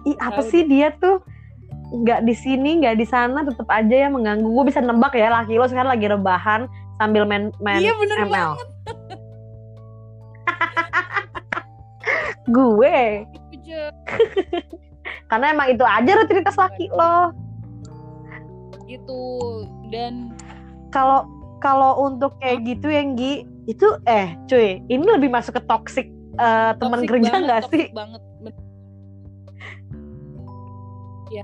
[0.00, 1.20] Ih, apa sih dia tuh?
[1.90, 4.46] Nggak di sini nggak di sana tetap aja ya mengganggu.
[4.46, 6.70] Gue bisa nebak ya laki lo sekarang lagi rebahan
[7.00, 8.68] sambil main main iya bener ML banget
[12.50, 13.24] gue?
[15.30, 17.30] Karena emang itu aja rutinitas laki lo.
[18.90, 19.20] Gitu.
[19.90, 20.34] Dan
[20.90, 21.26] kalau
[21.62, 26.06] kalau untuk kayak gitu yang Gi itu eh cuy ini lebih masuk ke toxic
[26.40, 27.86] eh, teman kerja nggak sih?
[27.94, 28.58] banget Ben-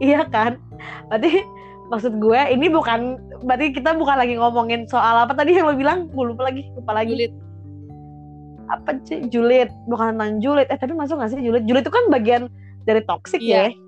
[0.03, 0.27] iya.
[0.27, 0.59] Kan?
[1.07, 1.47] Berarti
[1.87, 6.11] maksud gue ini bukan berarti kita bukan lagi ngomongin soal apa tadi yang lo bilang?
[6.11, 7.15] Gue lupa lagi lupa lagi.
[7.15, 7.46] Julid.
[8.67, 9.71] Apa sih julid.
[9.87, 10.67] Bukan tentang julid.
[10.69, 11.65] Eh tapi masuk gak sih julid?
[11.65, 12.51] Julid itu kan bagian
[12.85, 13.71] dari toxic Iya.
[13.71, 13.79] ya.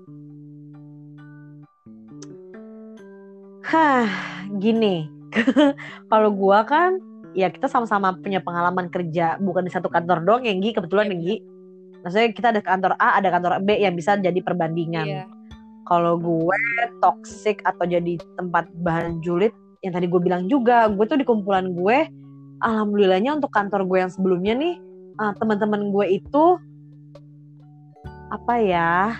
[3.63, 4.07] Hah
[4.57, 5.05] gini.
[6.11, 6.97] Kalau gua kan
[7.37, 9.37] ya kita sama-sama punya pengalaman kerja.
[9.37, 10.73] Bukan di satu kantor doang yang Gi.
[10.73, 11.35] Kebetulan Iya, yang Gi.
[11.99, 15.07] maksudnya kita ada kantor A ada kantor B yang bisa jadi perbandingan.
[15.07, 15.25] Iya.
[15.83, 16.53] kalau gue
[17.01, 19.49] toxic atau jadi tempat bahan julid
[19.81, 22.05] yang tadi gue bilang juga gue tuh di kumpulan gue
[22.63, 24.75] alhamdulillahnya untuk kantor gue yang sebelumnya nih
[25.19, 26.45] eh, teman-teman gue itu
[28.29, 29.17] apa ya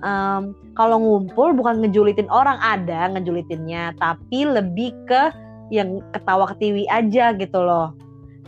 [0.00, 5.32] em, kalau ngumpul bukan ngejulitin orang ada ngejulitinnya tapi lebih ke
[5.70, 7.94] yang ketawa ketiwi aja gitu loh.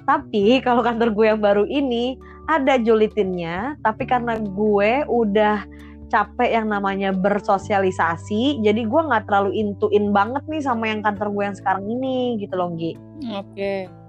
[0.08, 2.18] Tapi kalau kantor gue yang baru ini
[2.50, 5.62] ada julitinnya tapi karena gue udah
[6.10, 11.44] capek yang namanya bersosialisasi jadi gue nggak terlalu intuin banget nih sama yang kantor gue
[11.48, 12.98] yang sekarang ini gitu loh Gi.
[13.32, 14.01] Oke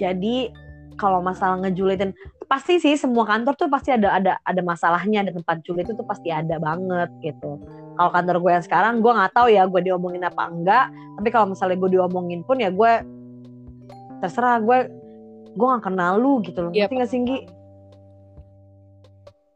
[0.00, 0.50] jadi
[0.94, 2.14] kalau masalah ngejulitin
[2.46, 6.06] pasti sih semua kantor tuh pasti ada ada ada masalahnya ada tempat julid itu tuh
[6.06, 7.58] pasti ada banget gitu.
[7.98, 10.86] Kalau kantor gue yang sekarang gue nggak tahu ya gue diomongin apa enggak.
[11.18, 12.92] Tapi kalau misalnya gue diomongin pun ya gue
[14.22, 14.78] terserah gue
[15.54, 16.72] gue nggak kenal lu gitu loh.
[16.74, 17.38] Iya, ngerti nggak sih Gi?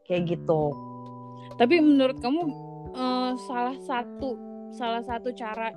[0.09, 0.73] kayak gitu.
[1.61, 2.49] tapi menurut kamu
[2.97, 4.33] eh, salah satu
[4.73, 5.69] salah satu cara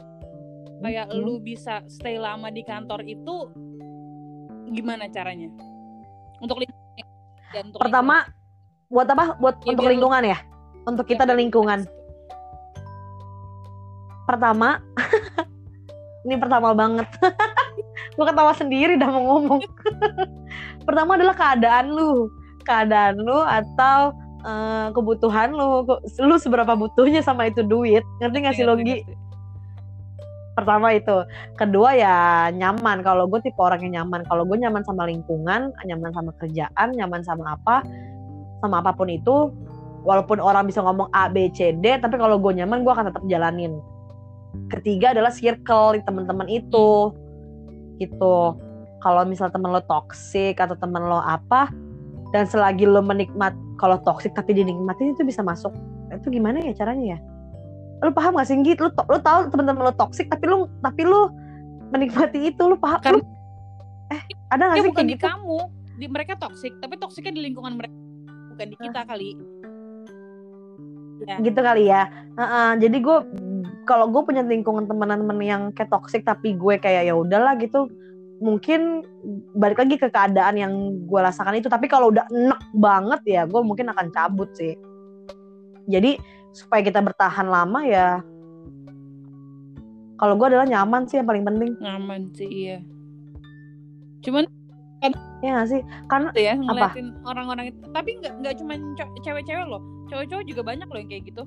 [0.81, 1.20] kayak Hmm.
[1.20, 3.53] lu bisa stay lama di kantor itu
[4.72, 5.48] gimana caranya?
[6.42, 7.04] Untuk lingkungan
[7.52, 8.26] dan untuk pertama
[8.88, 9.37] buat apa?
[9.38, 10.38] Buat Ya, untuk lingkungan ya?
[10.88, 11.85] Untuk kita dan lingkungan.
[14.22, 14.78] pertama
[16.24, 17.04] ini pertama banget.
[18.16, 19.61] Gue ketawa sendiri dah mau ngomong.
[20.87, 22.28] Pertama adalah keadaan lu.
[22.62, 24.12] Keadaan lu atau
[24.44, 25.82] eh, kebutuhan lu.
[26.22, 28.04] Lu seberapa butuhnya sama itu duit.
[28.22, 28.96] Ngerti gak sih Ngerti, Logi?
[29.02, 29.21] ngerti.
[30.52, 31.24] Pertama itu.
[31.56, 33.00] Kedua ya nyaman.
[33.00, 34.24] Kalau gue tipe orang yang nyaman.
[34.28, 37.84] Kalau gue nyaman sama lingkungan nyaman sama kerjaan nyaman sama apa
[38.62, 39.50] sama apa pun itu
[40.06, 43.24] walaupun orang bisa ngomong A B C D tapi kalau gue nyaman gue akan tetap
[43.26, 43.80] jalanin.
[44.68, 47.10] Ketiga adalah circle teman-teman itu.
[47.96, 48.36] Gitu.
[49.02, 51.72] Kalau misal temen lo toxic atau temen lo apa
[52.30, 53.50] dan selagi lo menikmat
[53.82, 55.74] kalau toxic tapi dinikmatin itu bisa masuk.
[56.12, 57.32] Itu gimana ya caranya ya
[58.02, 58.82] lu paham gak sih Git?
[58.82, 61.30] lu to- lu tahu teman-teman lo toxic tapi lu tapi lu
[61.94, 62.98] menikmati itu lu paham.
[62.98, 63.28] Karena- lu,
[64.10, 65.24] eh ada gak ya sih bukan di gitu?
[65.28, 65.58] kamu.
[66.02, 67.94] Di mereka toksik tapi toksiknya di lingkungan mereka
[68.50, 69.30] bukan di kita kali.
[71.22, 72.10] Ya gitu kali ya.
[72.34, 73.16] Heeh, jadi gue
[73.86, 77.86] kalau gue punya lingkungan teman-teman yang kayak toxic tapi gue kayak ya udahlah gitu
[78.42, 79.06] mungkin
[79.54, 80.72] balik lagi ke keadaan yang
[81.06, 81.70] gue rasakan itu.
[81.70, 84.74] Tapi kalau udah enek banget ya gue mungkin akan cabut sih.
[85.86, 86.18] Jadi
[86.52, 88.20] supaya kita bertahan lama ya.
[90.20, 91.74] Kalau gue adalah nyaman sih yang paling penting.
[91.82, 92.78] Nyaman sih iya.
[94.22, 94.46] Cuman
[95.42, 95.82] ya gak sih?
[96.06, 97.80] Karena tuh ya ngeliatin orang-orang itu.
[97.90, 99.82] Tapi nggak nggak cuma ce- cewek-cewek loh.
[100.06, 101.42] Cowok-cowok juga banyak loh yang kayak gitu.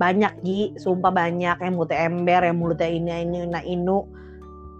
[0.00, 0.60] Banyak Gi.
[0.80, 1.56] Sumpah banyak.
[1.60, 4.08] Yang mulutnya ember yang mulutnya ini ini nah inu.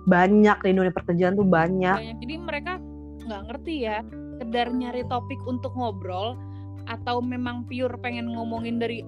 [0.09, 1.99] Banyak di dunia pekerjaan tuh banyak.
[2.01, 2.17] Banyak.
[2.25, 2.81] Jadi mereka
[3.27, 4.01] nggak ngerti ya
[4.37, 6.39] sekedar nyari topik untuk ngobrol
[6.87, 9.03] atau memang pure pengen ngomongin dari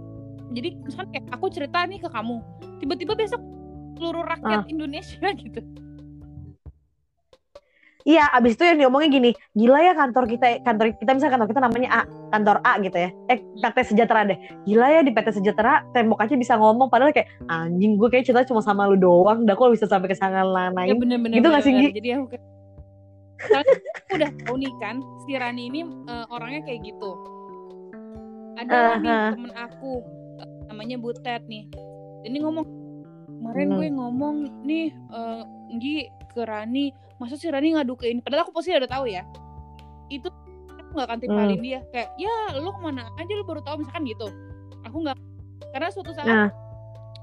[0.53, 2.43] jadi misalkan kayak aku cerita nih ke kamu
[2.83, 3.43] tiba-tiba besok
[3.99, 5.63] seluruh rakyat Indonesia gitu
[8.09, 11.61] Iya, abis itu yang diomongin gini, gila ya kantor kita, kantor kita misalnya kantor kita
[11.61, 15.85] namanya A, kantor A gitu ya, eh PT Sejahtera deh, gila ya di PT Sejahtera
[15.93, 19.53] tembok aja bisa ngomong, padahal kayak anjing gue kayak cerita cuma sama lu doang, dah
[19.53, 20.97] kok bisa sampai ke sana ya lain.
[20.97, 21.93] bener-bener Gitu nggak sih, bener-bener.
[21.93, 21.99] Gi?
[22.01, 22.27] jadi aku
[23.39, 23.73] aku
[24.19, 27.11] udah tahu nih kan si Rani ini eh, orangnya kayak gitu
[28.59, 28.99] ada Aha.
[28.99, 29.93] nih temen aku
[30.39, 31.65] eh, namanya Butet nih.
[32.25, 32.67] Ini ngomong
[33.31, 33.77] kemarin Hmm.
[33.79, 35.97] gue ngomong nih eh, Nggi
[36.29, 39.23] ke Rani masa si Rani ngadu ke ini padahal aku pasti udah tahu ya.
[40.09, 40.27] Itu
[40.69, 41.81] aku nggak akan timpalin dia.
[41.91, 44.27] Kayak ya lu ke mana aja lu baru tahu misalkan gitu.
[44.85, 45.17] Aku nggak
[45.69, 46.49] karena suatu saat Nah.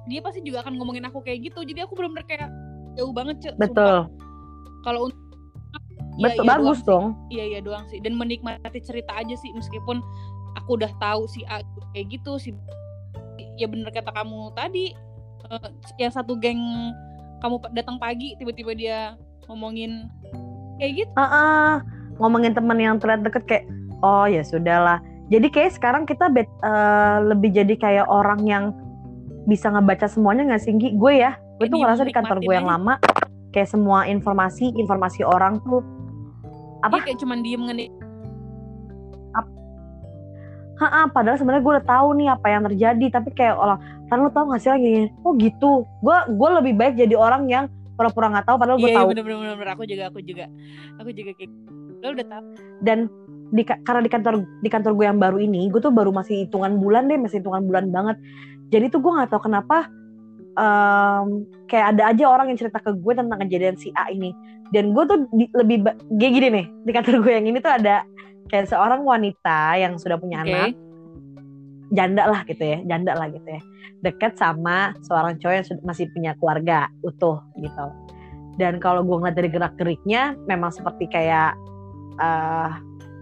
[0.05, 1.65] dia pasti juga akan ngomongin aku kayak gitu.
[1.65, 2.47] Jadi aku benar-benar kayak
[2.93, 4.05] jauh banget cek betul.
[4.85, 5.19] Kalau untuk
[6.15, 6.85] betul iya bagus doang sih.
[6.87, 7.05] dong.
[7.27, 7.99] Iya iya doang sih.
[7.99, 9.99] Dan menikmati cerita aja sih meskipun
[10.55, 11.61] aku udah tahu si A
[11.93, 12.49] kayak gitu si
[13.55, 14.95] ya bener kata kamu tadi
[15.51, 16.59] eh, yang satu geng
[17.43, 18.99] kamu datang pagi tiba-tiba dia
[19.47, 20.09] ngomongin
[20.81, 21.71] kayak gitu Ah, ah.
[22.19, 23.65] ngomongin teman yang terlihat deket kayak
[24.03, 28.65] oh ya sudahlah jadi kayak sekarang kita bet, eh, lebih jadi kayak orang yang
[29.45, 30.97] bisa ngebaca semuanya nggak sih Gi?
[30.97, 32.75] gue ya gue tuh ngerasa di kantor gue yang aja.
[32.75, 32.93] lama
[33.53, 35.79] kayak semua informasi informasi orang tuh
[36.83, 37.01] Apa?
[37.01, 37.89] Dia kayak cuman diem ngenik
[40.75, 43.05] Ha, padahal sebenarnya gue udah tahu nih apa yang terjadi.
[43.15, 43.79] Tapi kayak orang
[44.11, 45.71] kan lu tahu nggak sih lagi oh gitu.
[46.03, 49.07] Gue gue lebih baik jadi orang yang pura-pura nggak tahu padahal gue iya iya tahu.
[49.15, 49.69] bener bener bener.
[49.71, 50.45] Aku juga aku juga.
[50.99, 51.51] Aku juga kayak
[52.03, 52.43] lo udah tahu.
[52.83, 52.97] Dan
[53.55, 56.75] di karena di kantor di kantor gue yang baru ini gue tuh baru masih hitungan
[56.81, 58.17] bulan deh masih hitungan bulan banget.
[58.73, 59.87] Jadi tuh gue nggak tahu kenapa
[60.59, 64.35] em, kayak ada aja orang yang cerita ke gue tentang kejadian si A ini.
[64.73, 65.87] Dan gue tuh di- lebih
[66.19, 68.01] kayak gini nih di kantor gue yang ini tuh ada
[68.49, 70.49] kayak seorang wanita yang sudah punya Oke.
[70.53, 70.69] anak
[71.93, 73.61] janda lah gitu ya janda lah gitu ya.
[74.01, 77.85] Dekat sama seorang cowok yang masih punya keluarga utuh gitu.
[78.55, 81.57] Dan kalau gue ngeliat dari gerak geriknya memang seperti kayak
[82.21, 82.71] eh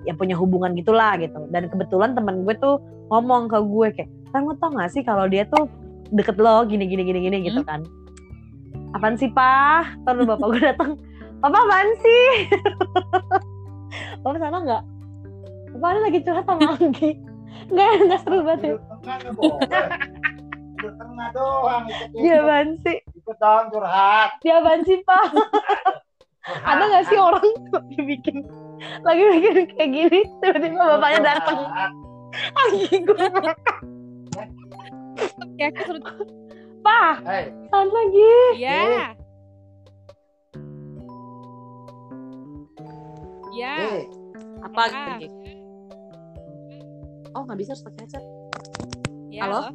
[0.04, 1.48] yang punya hubungan gitulah gitu.
[1.52, 2.80] Dan kebetulan temen gue tuh
[3.12, 5.70] ngomong ke gue kayak kan lo tau gak sih kalau dia tuh
[6.10, 7.84] deket lo gini gini gini gini gitu kan.
[8.94, 10.92] Apaan sih pak terus bapak gue datang
[11.40, 12.28] papa apaan sih?
[14.26, 14.84] Papa sana nggak
[15.74, 17.12] ini lagi curhat sama Anggi
[17.70, 18.76] nggak nggak seru banget ya.
[20.74, 21.84] Sudut tengah doang.
[21.88, 22.98] Apaan sih?
[23.16, 24.30] Ikut dong curhat.
[24.44, 25.26] dia apaan sih pak?
[26.44, 28.38] Ada nggak sih orang lagi bikin
[29.00, 31.60] lagi bikin kayak gini tiba-tiba bapaknya datang?
[32.34, 33.28] Anggi gue
[35.62, 36.04] ya aku suruh
[36.82, 37.16] pak
[37.70, 39.14] tahan lagi ya
[43.54, 44.04] ya hei.
[44.66, 44.84] apa?
[45.22, 45.43] Gitu
[47.34, 48.24] oh nggak bisa harus pakai headset
[49.28, 49.60] ya Halo?
[49.60, 49.68] loh.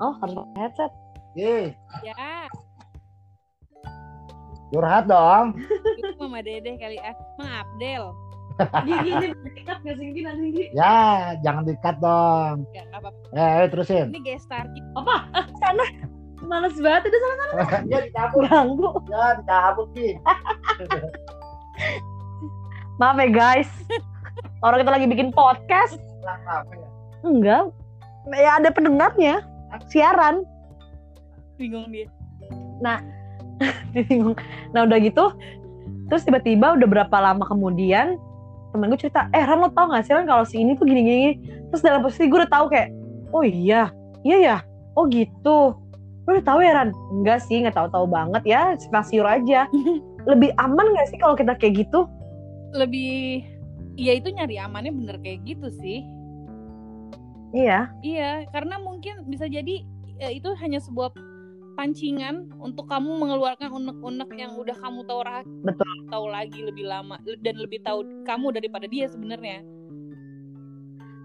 [0.00, 0.92] oh harus pakai headset
[1.32, 1.72] Hei,
[2.02, 2.14] ya
[4.66, 5.52] curhat dong.
[5.96, 8.10] itu mama dede kali ah mang Abdel
[8.82, 12.64] gini gini dekat nggak sih gini nanti Ya, jangan dikat dong.
[12.72, 14.10] Gak apa Eh, ayo terusin.
[14.10, 15.84] ini guest star kita apa Ah, sana
[16.40, 17.44] males banget itu sana
[17.86, 18.42] ya dicabut.
[18.48, 20.16] ganggu Ya dicabut, Ki.
[22.96, 23.68] maaf ya guys
[24.62, 25.98] orang kita lagi bikin podcast?
[26.22, 26.60] Ya?
[27.26, 27.64] enggak.
[28.32, 29.42] Ya ada pendengarnya.
[29.90, 30.46] Siaran.
[31.60, 32.08] Bingung dia.
[33.94, 34.36] Bingung.
[34.72, 35.32] Nah udah gitu
[36.06, 38.14] terus tiba-tiba udah berapa lama kemudian
[38.70, 41.02] temen gue cerita eh Ran lo tau gak sih Ran kalau si ini tuh gini
[41.02, 41.30] gini
[41.70, 42.94] terus dalam posisi gue udah tahu kayak
[43.34, 43.90] oh iya.
[44.26, 44.56] Iya ya?
[44.98, 45.74] Oh gitu.
[46.26, 46.90] Lo udah tahu ya Ran?
[47.14, 48.74] Enggak sih nggak tahu-tahu banget ya.
[48.74, 49.70] Simpang siur aja.
[50.30, 52.10] Lebih aman gak sih kalau kita kayak gitu?
[52.74, 53.46] Lebih
[53.96, 56.04] ya itu nyari amannya bener kayak gitu sih.
[57.56, 57.88] Iya.
[58.04, 59.82] Iya karena mungkin bisa jadi
[60.20, 61.16] ya, itu hanya sebuah
[61.76, 65.20] pancingan untuk kamu mengeluarkan unek-unek yang udah kamu tahu
[65.64, 65.88] Betul.
[66.08, 69.60] tahu lagi lebih lama dan lebih tahu kamu daripada dia sebenarnya.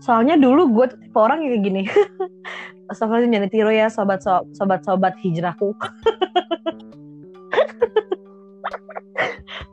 [0.01, 1.83] Soalnya dulu gue tuh tipe orang yang kayak gini.
[2.91, 4.19] Astagfirullahaladzim jangan ditiru ya sobat
[4.51, 5.71] sobat sobat hijrahku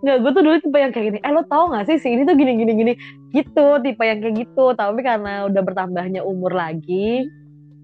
[0.02, 2.22] Nggak, gue tuh dulu tipe yang kayak gini Eh lo tau gak sih si ini
[2.22, 2.92] tuh gini gini gini
[3.34, 7.26] Gitu, tipe yang kayak gitu Tapi karena udah bertambahnya umur lagi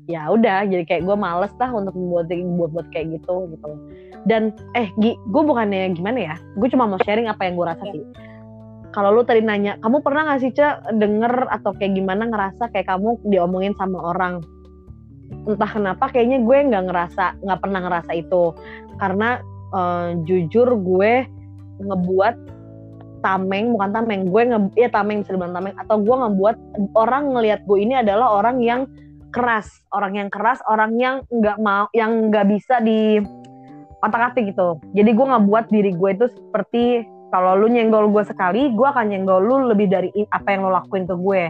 [0.04, 3.70] Ya udah, jadi kayak gue males lah untuk membuat buat buat kayak gitu gitu
[4.28, 7.84] Dan eh Gi, gue bukannya gimana ya Gue cuma mau sharing apa yang gue rasa
[7.88, 8.04] sih
[8.94, 12.86] kalau lu tadi nanya, kamu pernah gak sih Cek denger atau kayak gimana ngerasa kayak
[12.86, 14.38] kamu diomongin sama orang?
[15.50, 18.54] Entah kenapa kayaknya gue nggak ngerasa, nggak pernah ngerasa itu.
[19.02, 19.42] Karena
[19.74, 21.12] eh, jujur gue
[21.82, 22.34] ngebuat
[23.24, 26.56] tameng, bukan tameng, gue nge, ya tameng bisa dibilang tameng, atau gue ngebuat
[26.92, 28.84] orang ngelihat gue ini adalah orang yang
[29.32, 33.18] keras, orang yang keras, orang yang nggak mau, yang nggak bisa di
[34.04, 34.76] otak atik gitu.
[34.92, 36.84] Jadi gue ngebuat diri gue itu seperti
[37.32, 41.08] kalau lu nyenggol gue sekali, gue akan nyenggol lu lebih dari apa yang lu lakuin
[41.08, 41.42] ke gue.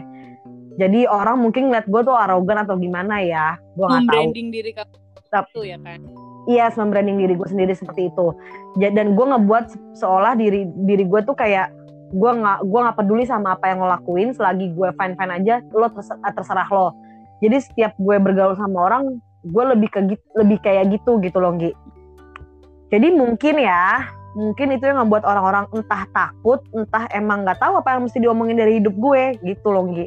[0.74, 4.14] Jadi orang mungkin ngeliat gue tuh arogan atau gimana ya, gue nggak tahu.
[4.14, 4.94] membranding diri kamu
[5.34, 6.00] itu ya kan
[6.44, 8.26] Iya, membranding diri gue sendiri seperti itu.
[8.76, 11.72] Dan gue ngebuat se- seolah diri diri gue tuh kayak
[12.14, 15.64] gue nggak gue nggak peduli sama apa yang lo lakuin, selagi gue fine fine aja,
[15.72, 16.92] lo terse- terserah lo.
[17.40, 20.00] Jadi setiap gue bergaul sama orang, gue lebih ke
[20.36, 21.72] lebih kayak gitu gitu loh, Gi.
[22.92, 24.04] Jadi mungkin ya,
[24.36, 28.60] mungkin itu yang ngebuat orang-orang entah takut, entah emang nggak tahu apa yang mesti diomongin
[28.60, 30.06] dari hidup gue, gitu loh, Gi.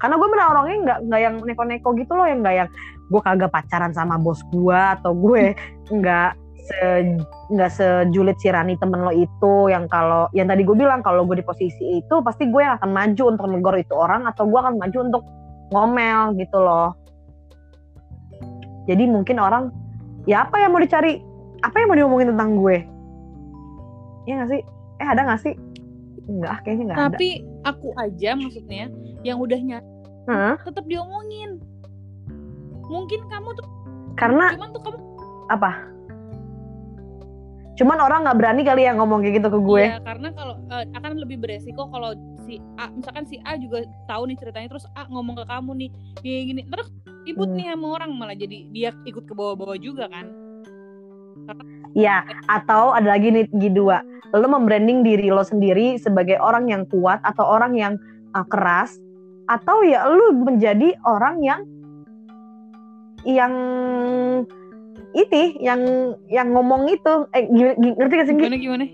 [0.00, 2.68] karena gue bener orangnya nggak nggak yang neko-neko gitu loh yang nggak yang
[3.10, 5.52] gue kagak pacaran sama bos gue atau gue.
[5.90, 6.78] Nggak se
[7.50, 11.42] nggak sejulit si Rani temen lo itu yang kalau yang tadi gue bilang kalau gue
[11.42, 14.78] di posisi itu pasti gue yang akan maju untuk negor itu orang atau gue akan
[14.78, 15.22] maju untuk
[15.74, 16.94] ngomel gitu loh.
[18.86, 19.74] Jadi mungkin orang
[20.28, 21.18] ya apa yang mau dicari
[21.60, 22.76] apa yang mau diomongin tentang gue?
[24.28, 24.60] Iya gak sih?
[25.00, 25.54] Eh ada gak sih?
[26.30, 27.06] Enggak kayaknya nggak ada.
[27.10, 27.28] Tapi
[27.66, 28.86] aku aja maksudnya
[29.26, 29.90] yang udah nyata
[30.30, 30.54] Hah?
[30.62, 31.58] tetap diomongin.
[32.90, 33.66] Mungkin kamu tuh
[34.18, 34.98] karena cuman tuh kamu
[35.48, 35.70] apa
[37.78, 40.84] cuman orang nggak berani kali ya ngomong kayak gitu ke gue Iya, karena kalau eh,
[40.92, 42.12] akan lebih beresiko kalau
[42.44, 45.88] si A misalkan si A juga tahu nih ceritanya terus A ngomong ke kamu nih
[46.20, 46.92] gini gini terus
[47.24, 47.56] ribut Hmm.
[47.56, 50.28] nih sama orang malah jadi dia ikut ke bawah-bawah juga kan.
[51.96, 54.04] Ya, atau ada lagi nih dua.
[54.30, 57.98] Lo membranding diri lo sendiri sebagai orang yang kuat atau orang yang
[58.36, 59.00] uh, keras
[59.50, 61.60] atau ya lo menjadi orang yang
[63.26, 63.52] yang
[65.10, 65.80] ini yang
[66.30, 68.42] yang ngomong itu eh gini- gini- ngerti gak sih Gi?
[68.46, 68.86] Gimana gimana?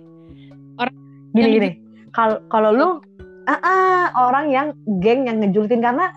[1.36, 1.70] gini yang gini
[2.16, 2.88] kalau kalau lu
[3.46, 4.66] ah, ah, orang yang
[5.04, 6.08] geng yang ngejulitin karena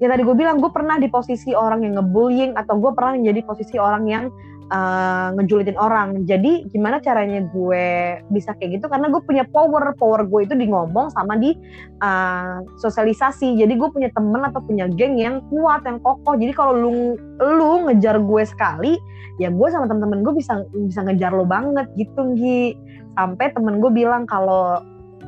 [0.00, 3.40] ya tadi gue bilang gue pernah di posisi orang yang ngebullying atau gue pernah menjadi
[3.44, 4.24] posisi orang yang
[4.70, 6.22] eh, ngejulitin orang.
[6.28, 8.86] Jadi gimana caranya gue bisa kayak gitu?
[8.86, 9.94] Karena gue punya power.
[9.98, 11.56] Power gue itu di ngomong sama di
[12.02, 13.58] eh, sosialisasi.
[13.58, 16.38] Jadi gue punya temen atau punya geng yang kuat yang kokoh.
[16.38, 16.92] Jadi kalau lu
[17.40, 18.94] lu ngejar gue sekali
[19.40, 22.76] ya gue sama temen-temen gue bisa bisa ngejar lo banget gitu Gi.
[23.16, 24.80] Sampai temen gue bilang kalau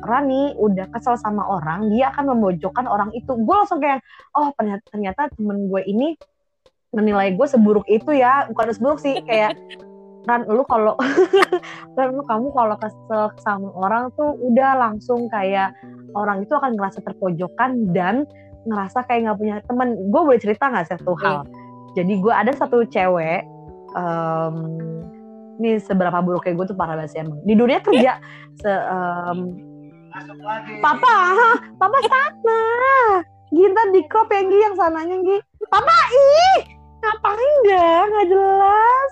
[0.05, 3.33] Rani udah kesel sama orang dia akan memojokkan orang itu.
[3.33, 4.03] Gue langsung kayak
[4.37, 6.13] oh ternyata, ternyata temen gue ini
[6.95, 9.59] menilai gue seburuk itu ya bukan seburuk sih kayak
[10.25, 10.97] Ran lu kalau
[11.97, 15.75] Ran lu kamu kalau kesel sama orang tuh udah langsung kayak
[16.17, 18.25] orang itu akan ngerasa terpojokan dan
[18.65, 21.45] ngerasa kayak nggak punya temen gue boleh cerita nggak satu hal
[21.93, 23.45] jadi gue ada satu cewek
[23.93, 24.55] em,
[25.61, 28.17] ini seberapa buruknya gue tuh parah banget sih emang di dunia kerja
[28.61, 28.71] se,
[30.23, 30.79] lagi.
[30.79, 31.17] Papa,
[31.75, 32.61] papa sana.
[33.51, 35.37] Ginta di crop ya Gi yang sananya Gi.
[35.67, 36.59] Papa ih,
[37.05, 39.11] ngapain dah nggak jelas.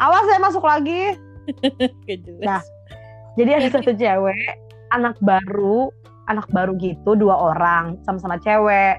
[0.00, 1.14] Awas saya masuk lagi.
[2.08, 2.40] Jelas.
[2.42, 2.62] Nah.
[3.34, 4.46] Jadi ada satu cewek,
[4.94, 5.90] anak baru,
[6.30, 8.98] anak baru gitu dua orang sama-sama cewek.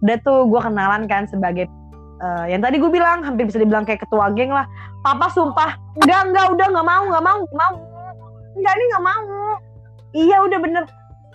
[0.00, 1.68] Udah tuh gue kenalan kan sebagai
[2.20, 4.64] eh, yang tadi gue bilang hampir bisa dibilang kayak ketua geng lah.
[5.04, 7.74] Papa sumpah, enggak enggak udah nggak mau nggak mau nggak mau.
[8.56, 9.24] Enggak ini nggak mau.
[10.16, 10.84] Iya udah bener.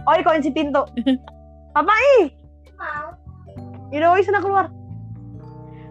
[0.09, 0.81] Oh ini kunci pintu.
[1.77, 2.33] Papa ih.
[3.89, 4.69] Yaudah Oi sana keluar.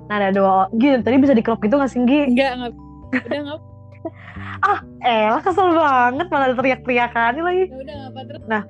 [0.08, 2.20] Nah ada dua gitu tadi bisa di crop gitu nggak sih Gi?
[2.32, 2.72] Enggak, enggak.
[3.14, 3.60] Udah enggak.
[4.98, 7.64] Eh lah kesel banget malah ada teriak-teriakan lagi.
[7.70, 8.42] Ya udah apa terus.
[8.50, 8.62] Nah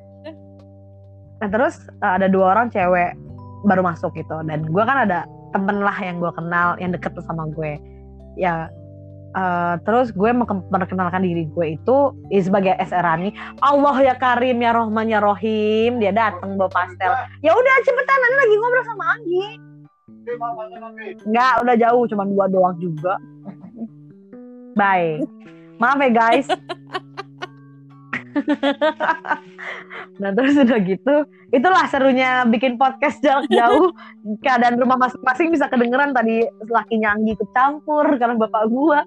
[1.47, 3.15] terus uh, ada dua orang cewek
[3.63, 5.23] baru masuk gitu dan gue kan ada
[5.55, 7.79] temen lah yang gue kenal yang deket tuh sama gue
[8.35, 8.67] ya
[9.39, 11.97] uh, terus gue mem- memperkenalkan diri gue itu
[12.31, 13.31] ya, sebagai SR Rani
[13.63, 17.13] Allah ya Karim ya Rohman ya Rohim dia datang bawa pastel
[17.43, 19.47] ya udah cepetan nanti lagi ngobrol sama Anggi
[20.29, 21.17] Oke, mamanya nanti.
[21.25, 23.17] nggak udah jauh cuma dua doang juga.
[24.77, 25.25] Bye.
[25.81, 26.49] Maaf ya guys.
[30.19, 31.15] Nah terus udah gitu
[31.51, 33.91] itulah serunya bikin podcast jarak jauh.
[34.45, 39.03] Keadaan rumah masing-masing bisa kedengeran tadi lakinya Anggi kecampur karena bapak gua.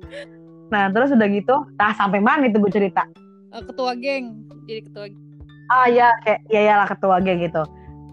[0.73, 3.05] Nah terus udah gitu nah sampai mana itu gue cerita?
[3.53, 4.41] Eh, ketua geng.
[4.65, 5.05] Jadi ketua
[5.71, 7.63] ah ya kayak ya ya lah ketua geng gitu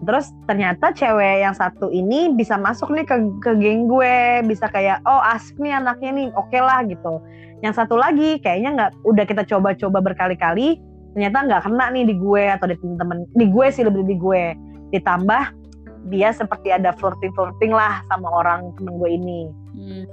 [0.03, 4.45] terus ternyata cewek yang satu ini bisa masuk nih ke ke geng gue.
[4.47, 7.19] Bisa kayak oh asik nih anaknya nih oke lah gitu.
[7.59, 10.79] Yang satu lagi kayaknya nggak udah kita coba-coba berkali-kali
[11.17, 14.43] ternyata nggak kena nih di gue atau di temen-temen di gue sih lebih di gue.
[14.95, 15.43] Ditambah
[16.07, 19.41] dia seperti ada flirting flirting lah sama orang temen gue ini.
[19.79, 20.03] Hmm.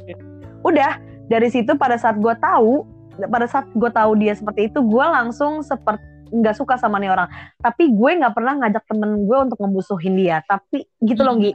[0.62, 0.98] udah
[1.30, 2.82] dari situ pada saat gue tahu
[3.30, 7.28] pada saat gue tahu dia seperti itu gue langsung seperti nggak suka sama nih orang.
[7.60, 10.42] Tapi gue nggak pernah ngajak temen gue untuk ngemusuhin dia.
[10.46, 11.38] Tapi gitu loh.
[11.38, 11.52] Gi.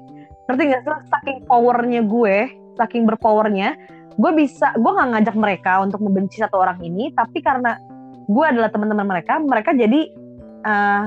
[0.47, 0.95] Ngerti nggak sih?
[1.11, 2.37] Saking powernya gue
[2.79, 3.75] saking berpowernya
[4.15, 7.11] gue bisa gue nggak ngajak mereka untuk membenci satu orang ini.
[7.15, 7.79] Tapi karena
[8.27, 10.01] gue adalah teman-teman mereka mereka jadi
[10.67, 11.05] eh,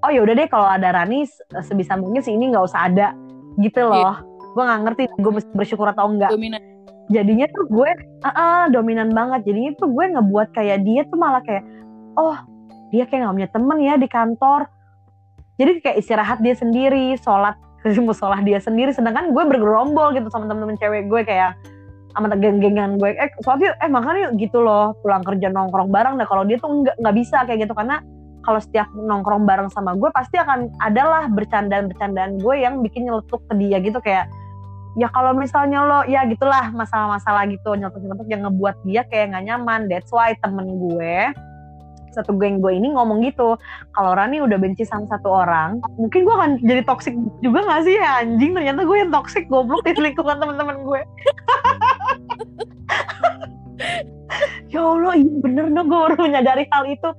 [0.00, 3.14] oh ya udah deh kalau ada Rani se- sebisa mungkin sih ini nggak usah ada
[3.58, 4.20] gitu loh.
[4.54, 6.32] Gue nggak ngerti gue mesti bersyukur atau enggak.
[6.34, 6.62] Dominan.
[7.10, 7.90] jadinya tuh gue
[8.22, 9.50] ah ah, dominan banget.
[9.50, 11.66] Jadinya tuh gue ngebuat kayak dia tuh malah kayak
[12.14, 12.38] oh
[12.90, 14.60] dia kayak nggak punya temen ya di kantor.
[15.56, 17.56] Jadi kayak istirahat dia sendiri sholat
[18.06, 18.90] musola dia sendiri.
[18.90, 21.54] Sedangkan gue bergerombol gitu sama temen-temen cewek gue kayak
[22.10, 23.14] sama geng-gengan gue.
[23.14, 24.98] Eh sholat yuk eh makan yuk gitu loh.
[25.00, 26.18] Pulang kerja nongkrong bareng.
[26.18, 27.72] Dah kalau dia tuh nggak nggak bisa kayak gitu.
[27.72, 28.02] Karena
[28.40, 33.54] kalau setiap nongkrong bareng sama gue pasti akan adalah bercandaan-bercandaan gue yang bikin nyeletuk ke
[33.60, 34.02] dia gitu.
[34.02, 34.26] Kayak
[34.98, 37.78] ya kalau misalnya lo ya gitulah masalah-masalah gitu.
[37.78, 39.80] Nyeletuk-nyeletuk yang ngebuat dia kayak nggak nyaman.
[39.86, 41.30] That's why temen gue
[42.12, 43.54] satu geng gue ini ngomong gitu
[43.94, 47.96] kalau Rani udah benci sama satu orang mungkin gue akan jadi toxic juga gak sih?
[47.96, 51.00] Ya anjing ternyata gue yang toxic goblok di lingkungan teman-teman gue.
[54.70, 57.10] Ya Allah iya bener dong gue baru menyadari hal itu.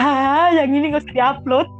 [0.00, 1.68] Ah yang ini gak usah diupload.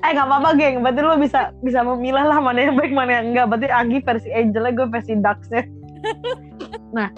[0.00, 0.80] Eh nggak apa-apa geng.
[0.80, 4.28] Berarti lo bisa bisa memilah lah mana yang baik mana yang enggak berarti Agi versi
[4.32, 5.62] Angelnya gue versi Daxnya
[6.96, 7.08] nah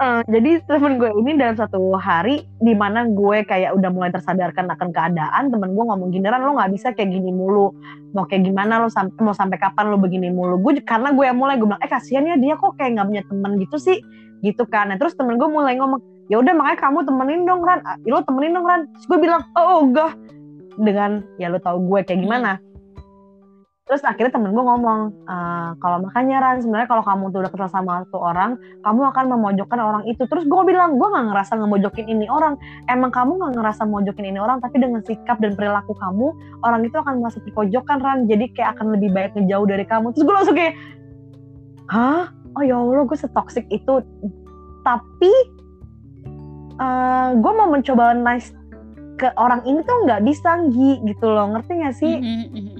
[0.00, 4.70] uh, jadi temen gue ini dalam satu hari di mana gue kayak udah mulai tersadarkan
[4.72, 7.74] akan keadaan temen gue ngomong gini lo nggak bisa kayak gini mulu.
[8.16, 10.60] Mau kayak gimana lo sam mau sampai kapan lo begini mulu?
[10.60, 13.22] Gue karena gue yang mulai gue bilang eh kasihan ya dia kok kayak nggak punya
[13.26, 13.98] temen gitu sih.
[14.40, 14.94] Gitu kan.
[14.94, 15.98] Nah, terus temen gue mulai ngomong
[16.28, 17.80] ya udah makanya kamu temenin dong Ran.
[18.06, 18.80] Lo temenin dong Ran.
[19.08, 20.14] Gue bilang oh enggak.
[20.78, 22.62] Dengan ya lo tau gue kayak gimana
[23.88, 25.36] terus akhirnya temen gue ngomong e,
[25.80, 29.80] kalau makanya Ran sebenarnya kalau kamu tuh udah kenal sama satu orang kamu akan memojokkan
[29.80, 30.28] orang itu.
[30.28, 32.60] Terus gue bilang gue nggak ngerasa ngemojokin ini orang.
[32.84, 36.36] Emang kamu nggak ngerasa mojokin ini orang tapi dengan sikap dan perilaku kamu
[36.68, 38.18] orang itu akan merasa terpojokkan Ran.
[38.28, 40.12] Jadi kayak akan lebih baik ngejauh dari kamu.
[40.12, 40.74] Terus gue langsung kayak
[41.88, 42.28] hah?
[42.60, 44.04] Oh ya Allah gue setoksik itu.
[44.84, 45.32] Tapi
[46.76, 48.52] uh, gue mau mencoba nice
[49.18, 51.50] ke orang ini tuh nggak bisa Gi gitu loh.
[51.56, 52.14] Ngerti gak sih?
[52.22, 52.77] Mm -hmm,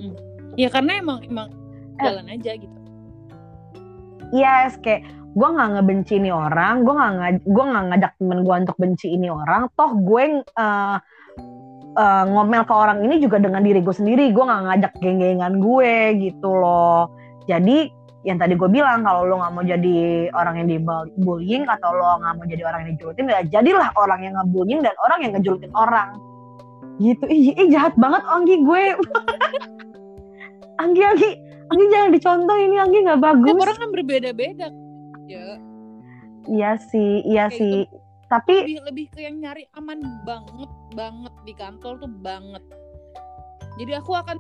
[0.59, 1.55] Ya karena emang emang
[1.97, 2.03] eh.
[2.03, 2.79] jalan aja gitu.
[4.35, 5.07] Yes kayak
[5.39, 9.31] gue nggak ngebenci ini orang, gue nggak gue nggak ngajak temen gue untuk benci ini
[9.31, 10.97] orang, toh gue uh,
[11.95, 15.95] uh, ngomel ke orang ini juga dengan diri gue sendiri, gue nggak ngajak geng-gengan gue
[16.27, 17.15] gitu loh.
[17.47, 17.95] Jadi
[18.27, 22.35] yang tadi gue bilang kalau lo nggak mau jadi orang yang dibullying atau lo nggak
[22.35, 26.19] mau jadi orang yang dijulutin ya jadilah orang yang ngebullying dan orang yang ngejulutin orang
[26.99, 28.83] gitu ih, ih jahat banget Anggi gue
[30.79, 31.31] Anggi Anggi.
[31.69, 33.53] Anggi jangan dicontoh ini Anggi nggak bagus.
[33.53, 34.69] ya, orang kan berbeda-beda.
[35.29, 35.61] Ya.
[36.49, 37.75] Iya sih iya Kayak sih.
[37.85, 37.97] gitu.
[38.29, 42.61] tapi lebih lebih ke yang nyari aman banget banget di kantor tuh banget.
[43.81, 44.37] Jadi aku akan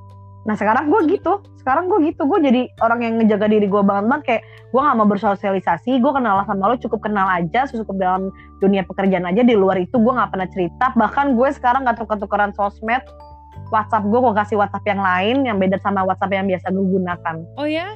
[0.49, 4.09] Nah sekarang gue gitu, sekarang gue gitu, gue jadi orang yang ngejaga diri gue banget
[4.09, 4.24] banget.
[4.24, 8.32] Kayak gue gak mau bersosialisasi, gue kenal sama lo cukup kenal aja, cukup dalam
[8.62, 9.45] dunia pekerjaan aja.
[9.45, 13.05] Di luar itu gue gak pernah cerita, bahkan gue sekarang gak tuker-tukeran sosmed,
[13.69, 17.37] WhatsApp gue gue kasih WhatsApp yang lain yang beda sama WhatsApp yang biasa gue gunakan.
[17.61, 17.95] Oh ya?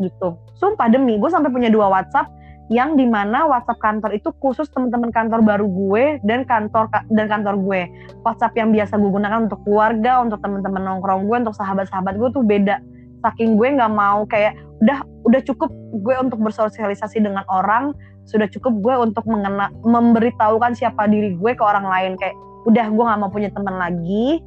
[0.00, 0.28] Gitu.
[0.56, 2.28] Sumpah demi, gue sampai punya dua WhatsApp
[2.70, 7.58] yang di mana WhatsApp kantor itu khusus teman-teman kantor baru gue dan kantor dan kantor
[7.58, 7.80] gue.
[8.22, 12.46] WhatsApp yang biasa gue gunakan untuk keluarga, untuk teman-teman nongkrong gue, untuk sahabat-sahabat gue tuh
[12.46, 12.78] beda.
[13.26, 15.68] Saking gue nggak mau kayak udah udah cukup
[15.98, 17.92] gue untuk bersosialisasi dengan orang,
[18.24, 22.38] sudah cukup gue untuk mengena, memberitahukan siapa diri gue ke orang lain kayak
[22.70, 24.38] udah gue nggak mau punya teman lagi,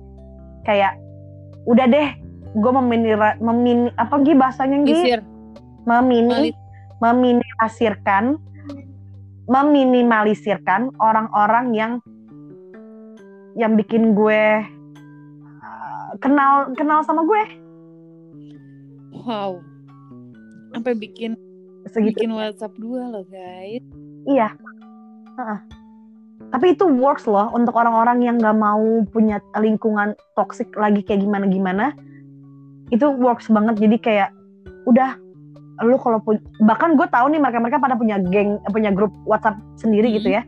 [0.63, 0.99] kayak
[1.67, 2.07] udah deh
[2.53, 5.19] gue memini memini apa gih bahasanya gih
[5.87, 6.53] memini
[7.03, 8.39] meminimalisirkan
[9.47, 11.91] meminimalisirkan orang-orang yang
[13.59, 14.63] yang bikin gue
[15.61, 17.43] uh, kenal kenal sama gue.
[19.23, 19.61] Wow.
[20.73, 21.37] Sampai bikin
[21.91, 22.23] Segitu.
[22.23, 23.83] bikin WhatsApp dua loh, guys.
[24.25, 24.55] Iya.
[25.37, 25.59] Uh -uh.
[26.53, 31.97] Tapi itu works loh untuk orang-orang yang nggak mau punya lingkungan toxic lagi kayak gimana-gimana.
[32.93, 33.81] Itu works banget.
[33.81, 34.29] Jadi kayak
[34.85, 35.17] udah
[35.81, 36.21] lu kalau
[36.61, 40.17] bahkan gue tahu nih mereka mereka pada punya geng punya grup WhatsApp sendiri gitu hmm.
[40.21, 40.43] gitu ya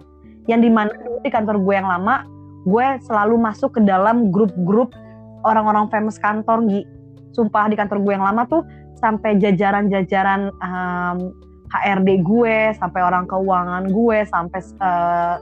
[0.45, 0.93] yang di mana
[1.25, 2.21] di kantor gue yang lama
[2.69, 4.93] gue selalu masuk ke dalam grup-grup
[5.41, 6.85] orang-orang famous kantor Gi
[7.33, 8.61] sumpah di kantor gue yang lama tuh
[9.01, 11.33] sampai jajaran-jajaran um,
[11.73, 15.35] HRD gue sampai orang keuangan gue sampai uh,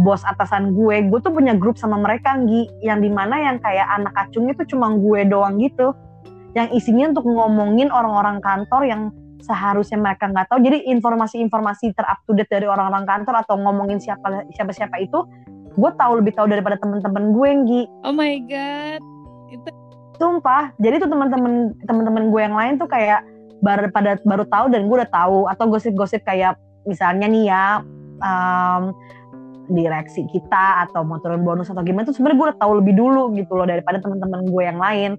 [0.00, 3.84] bos atasan gue gue tuh punya grup sama mereka Gi yang di mana yang kayak
[3.92, 5.92] anak acungnya tuh cuma gue doang gitu
[6.56, 9.02] yang isinya untuk ngomongin orang-orang kantor yang
[9.42, 10.62] seharusnya mereka nggak tahu.
[10.62, 15.26] Jadi informasi-informasi terupdate dari orang-orang kantor atau ngomongin siapa siapa siapa itu,
[15.74, 17.82] gue tahu lebih tahu daripada teman-teman gue Gi.
[18.06, 19.00] Oh my god,
[19.50, 19.68] itu
[20.16, 20.70] sumpah.
[20.78, 23.26] Jadi tuh teman-teman teman-teman gue yang lain tuh kayak
[23.62, 27.64] baru pada baru tahu dan gue udah tahu atau gosip-gosip kayak misalnya nih ya
[28.22, 28.90] um,
[29.70, 33.22] direksi kita atau mau turun bonus atau gimana tuh sebenarnya gue udah tahu lebih dulu
[33.38, 35.12] gitu loh daripada teman-teman gue yang lain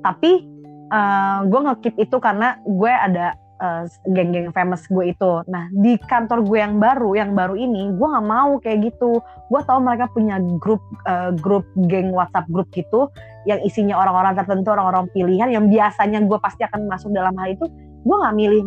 [0.00, 0.46] tapi
[0.90, 5.32] uh, gue ngekip itu karena gue ada uh, geng-geng famous gue itu.
[5.46, 9.20] Nah di kantor gue yang baru, yang baru ini, gue nggak mau kayak gitu.
[9.52, 13.12] Gue tahu mereka punya grup uh, grup geng WhatsApp grup gitu,
[13.44, 17.68] yang isinya orang-orang tertentu, orang-orang pilihan, yang biasanya gue pasti akan masuk dalam hal itu.
[18.00, 18.62] Gue nggak milih,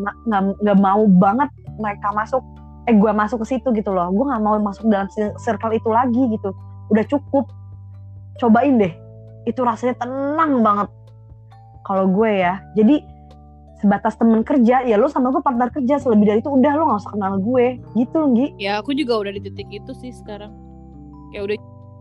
[0.61, 1.49] nggak mau banget
[1.81, 2.45] mereka masuk.
[2.83, 4.09] Eh gue masuk ke situ gitu loh.
[4.09, 6.51] Gue nggak mau masuk dalam ci- circle itu lagi gitu.
[6.89, 7.47] Udah cukup.
[8.35, 8.93] Cobain deh.
[9.43, 10.89] Itu rasanya tenang banget.
[11.81, 12.59] Kalau gue ya.
[12.73, 12.99] Jadi
[13.77, 15.97] sebatas temen kerja ya lo sama gue partner kerja.
[15.97, 17.65] Selebih dari itu udah lo nggak usah kenal gue.
[17.93, 18.47] Gitu Gi.
[18.57, 20.51] Ya aku juga udah di titik itu sih sekarang.
[21.29, 21.55] Kayak udah.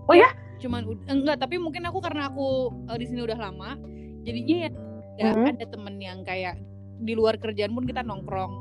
[0.07, 0.31] Oh ya?
[0.59, 3.75] cuman enggak tapi mungkin aku karena aku eh, di sini udah lama
[4.23, 4.71] jadinya ya
[5.19, 5.47] nggak Mhm.
[5.59, 6.55] ada temen yang kayak
[7.03, 8.55] di luar kerjaan pun kita nongkrong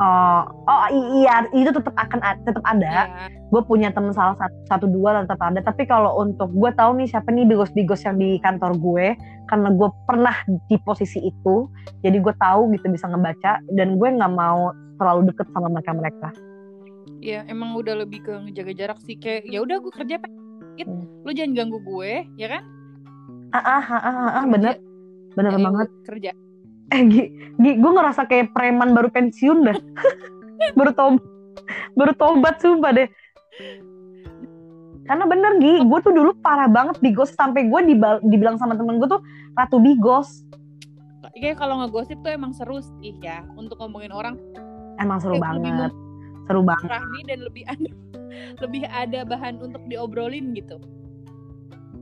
[0.00, 2.88] oh oh iya itu tetap akan tetap ada.
[2.88, 3.04] Ya
[3.54, 5.62] gue punya temen salah satu, satu dua tetap ada.
[5.62, 9.14] Tapi kalau untuk gue tahu nih siapa nih bigos-bigos yang di kantor gue
[9.46, 10.34] karena gue pernah
[10.66, 11.70] di posisi itu
[12.02, 16.28] jadi gue tahu gitu bisa ngebaca dan gue nggak mau terlalu deket sama mereka mereka
[17.20, 20.30] ya emang udah lebih ke ngejaga jarak sih kayak ya udah gue kerja Pak.
[20.74, 21.06] It, Hmm.
[21.22, 22.62] lu jangan ganggu gue ya kan?
[23.54, 24.74] Ah ah ah ah, ah, ah, bener
[25.32, 25.88] bener Ya, banget.
[26.02, 26.30] kerja
[26.92, 27.22] eh Gi,
[27.56, 29.78] Gi gue ngerasa kayak preman baru pensiun dah.
[30.78, 31.24] Baru tobat
[31.92, 33.08] baru tobat sumpah deh.
[35.04, 38.96] Karena bener Gi gue tuh dulu parah banget bigos sampai gue dibal- dibilang sama temen
[38.96, 39.20] gue tuh
[39.54, 40.44] ratu bigos
[41.34, 43.42] kayak kalau ngegosip tuh emang seru sih ya.
[43.58, 44.38] Untuk ngomongin orang.
[45.02, 45.92] Emang seru lebih banget.
[46.46, 46.88] seru banget.
[46.88, 47.90] Rahmi dan lebih ada
[48.62, 50.78] lebih ada bahan untuk diobrolin gitu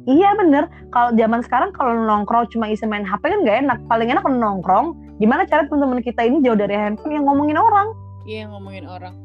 [0.02, 3.78] Iya bener, kalau zaman sekarang kalau nongkrong cuma isi main HP kan gak enak.
[3.86, 4.86] Paling enak kalau nongkrong,
[5.16, 7.88] gimana cara teman-teman kita ini jauh dari handphone yang ngomongin orang.
[8.22, 9.18] iya ngomongin orang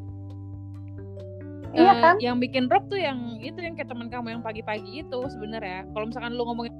[1.69, 2.15] Iya Eh, kan?
[2.17, 6.09] yang bikin drop tuh yang itu yang kayak teman kamu yang pagi-pagi itu sebenarnya kalau
[6.09, 6.73] misalkan lu ngomongin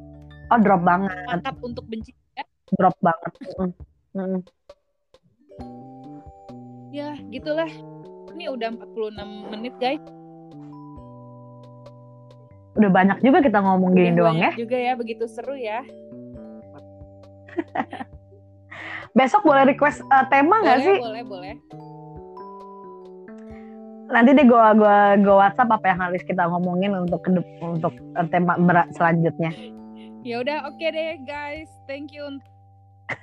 [0.48, 2.42] Oh drop banget, pakat untuk benci ya,
[2.74, 3.32] drop banget.
[3.54, 3.72] Mm.
[4.16, 4.40] Mm.
[6.90, 7.70] ya gitulah
[8.32, 9.14] ini udah 46
[9.54, 10.02] menit guys
[12.78, 14.54] Udah banyak juga kita ngomong gini doang ya.
[14.54, 15.82] juga ya begitu seru ya
[19.18, 20.98] Besok boleh request eh, tema nggak sih?
[20.98, 21.54] boleh boleh
[24.08, 27.20] Nanti deh gue gua, gua WhatsApp apa yang harus kita ngomongin untuk
[27.60, 29.52] untuk eh, tema berat selanjutnya.
[30.22, 32.24] ya udah oke deh guys thank you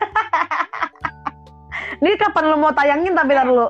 [2.00, 3.68] Ini kapan lo mau tayangin tapi ntar dulu.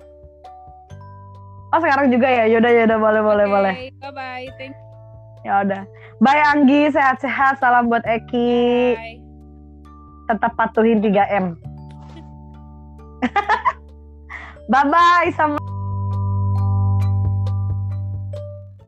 [1.70, 2.44] Oh sekarang juga ya?
[2.46, 3.72] Yaudah yaudah boleh boleh boleh.
[3.98, 4.83] bye bye thank you
[5.44, 5.84] Ya udah.
[6.24, 7.60] Bye Anggi, sehat-sehat.
[7.60, 8.96] Salam buat Eki.
[8.96, 9.20] bye
[10.24, 11.52] Tetap patuhin 3M.
[14.72, 15.60] Bye bye sama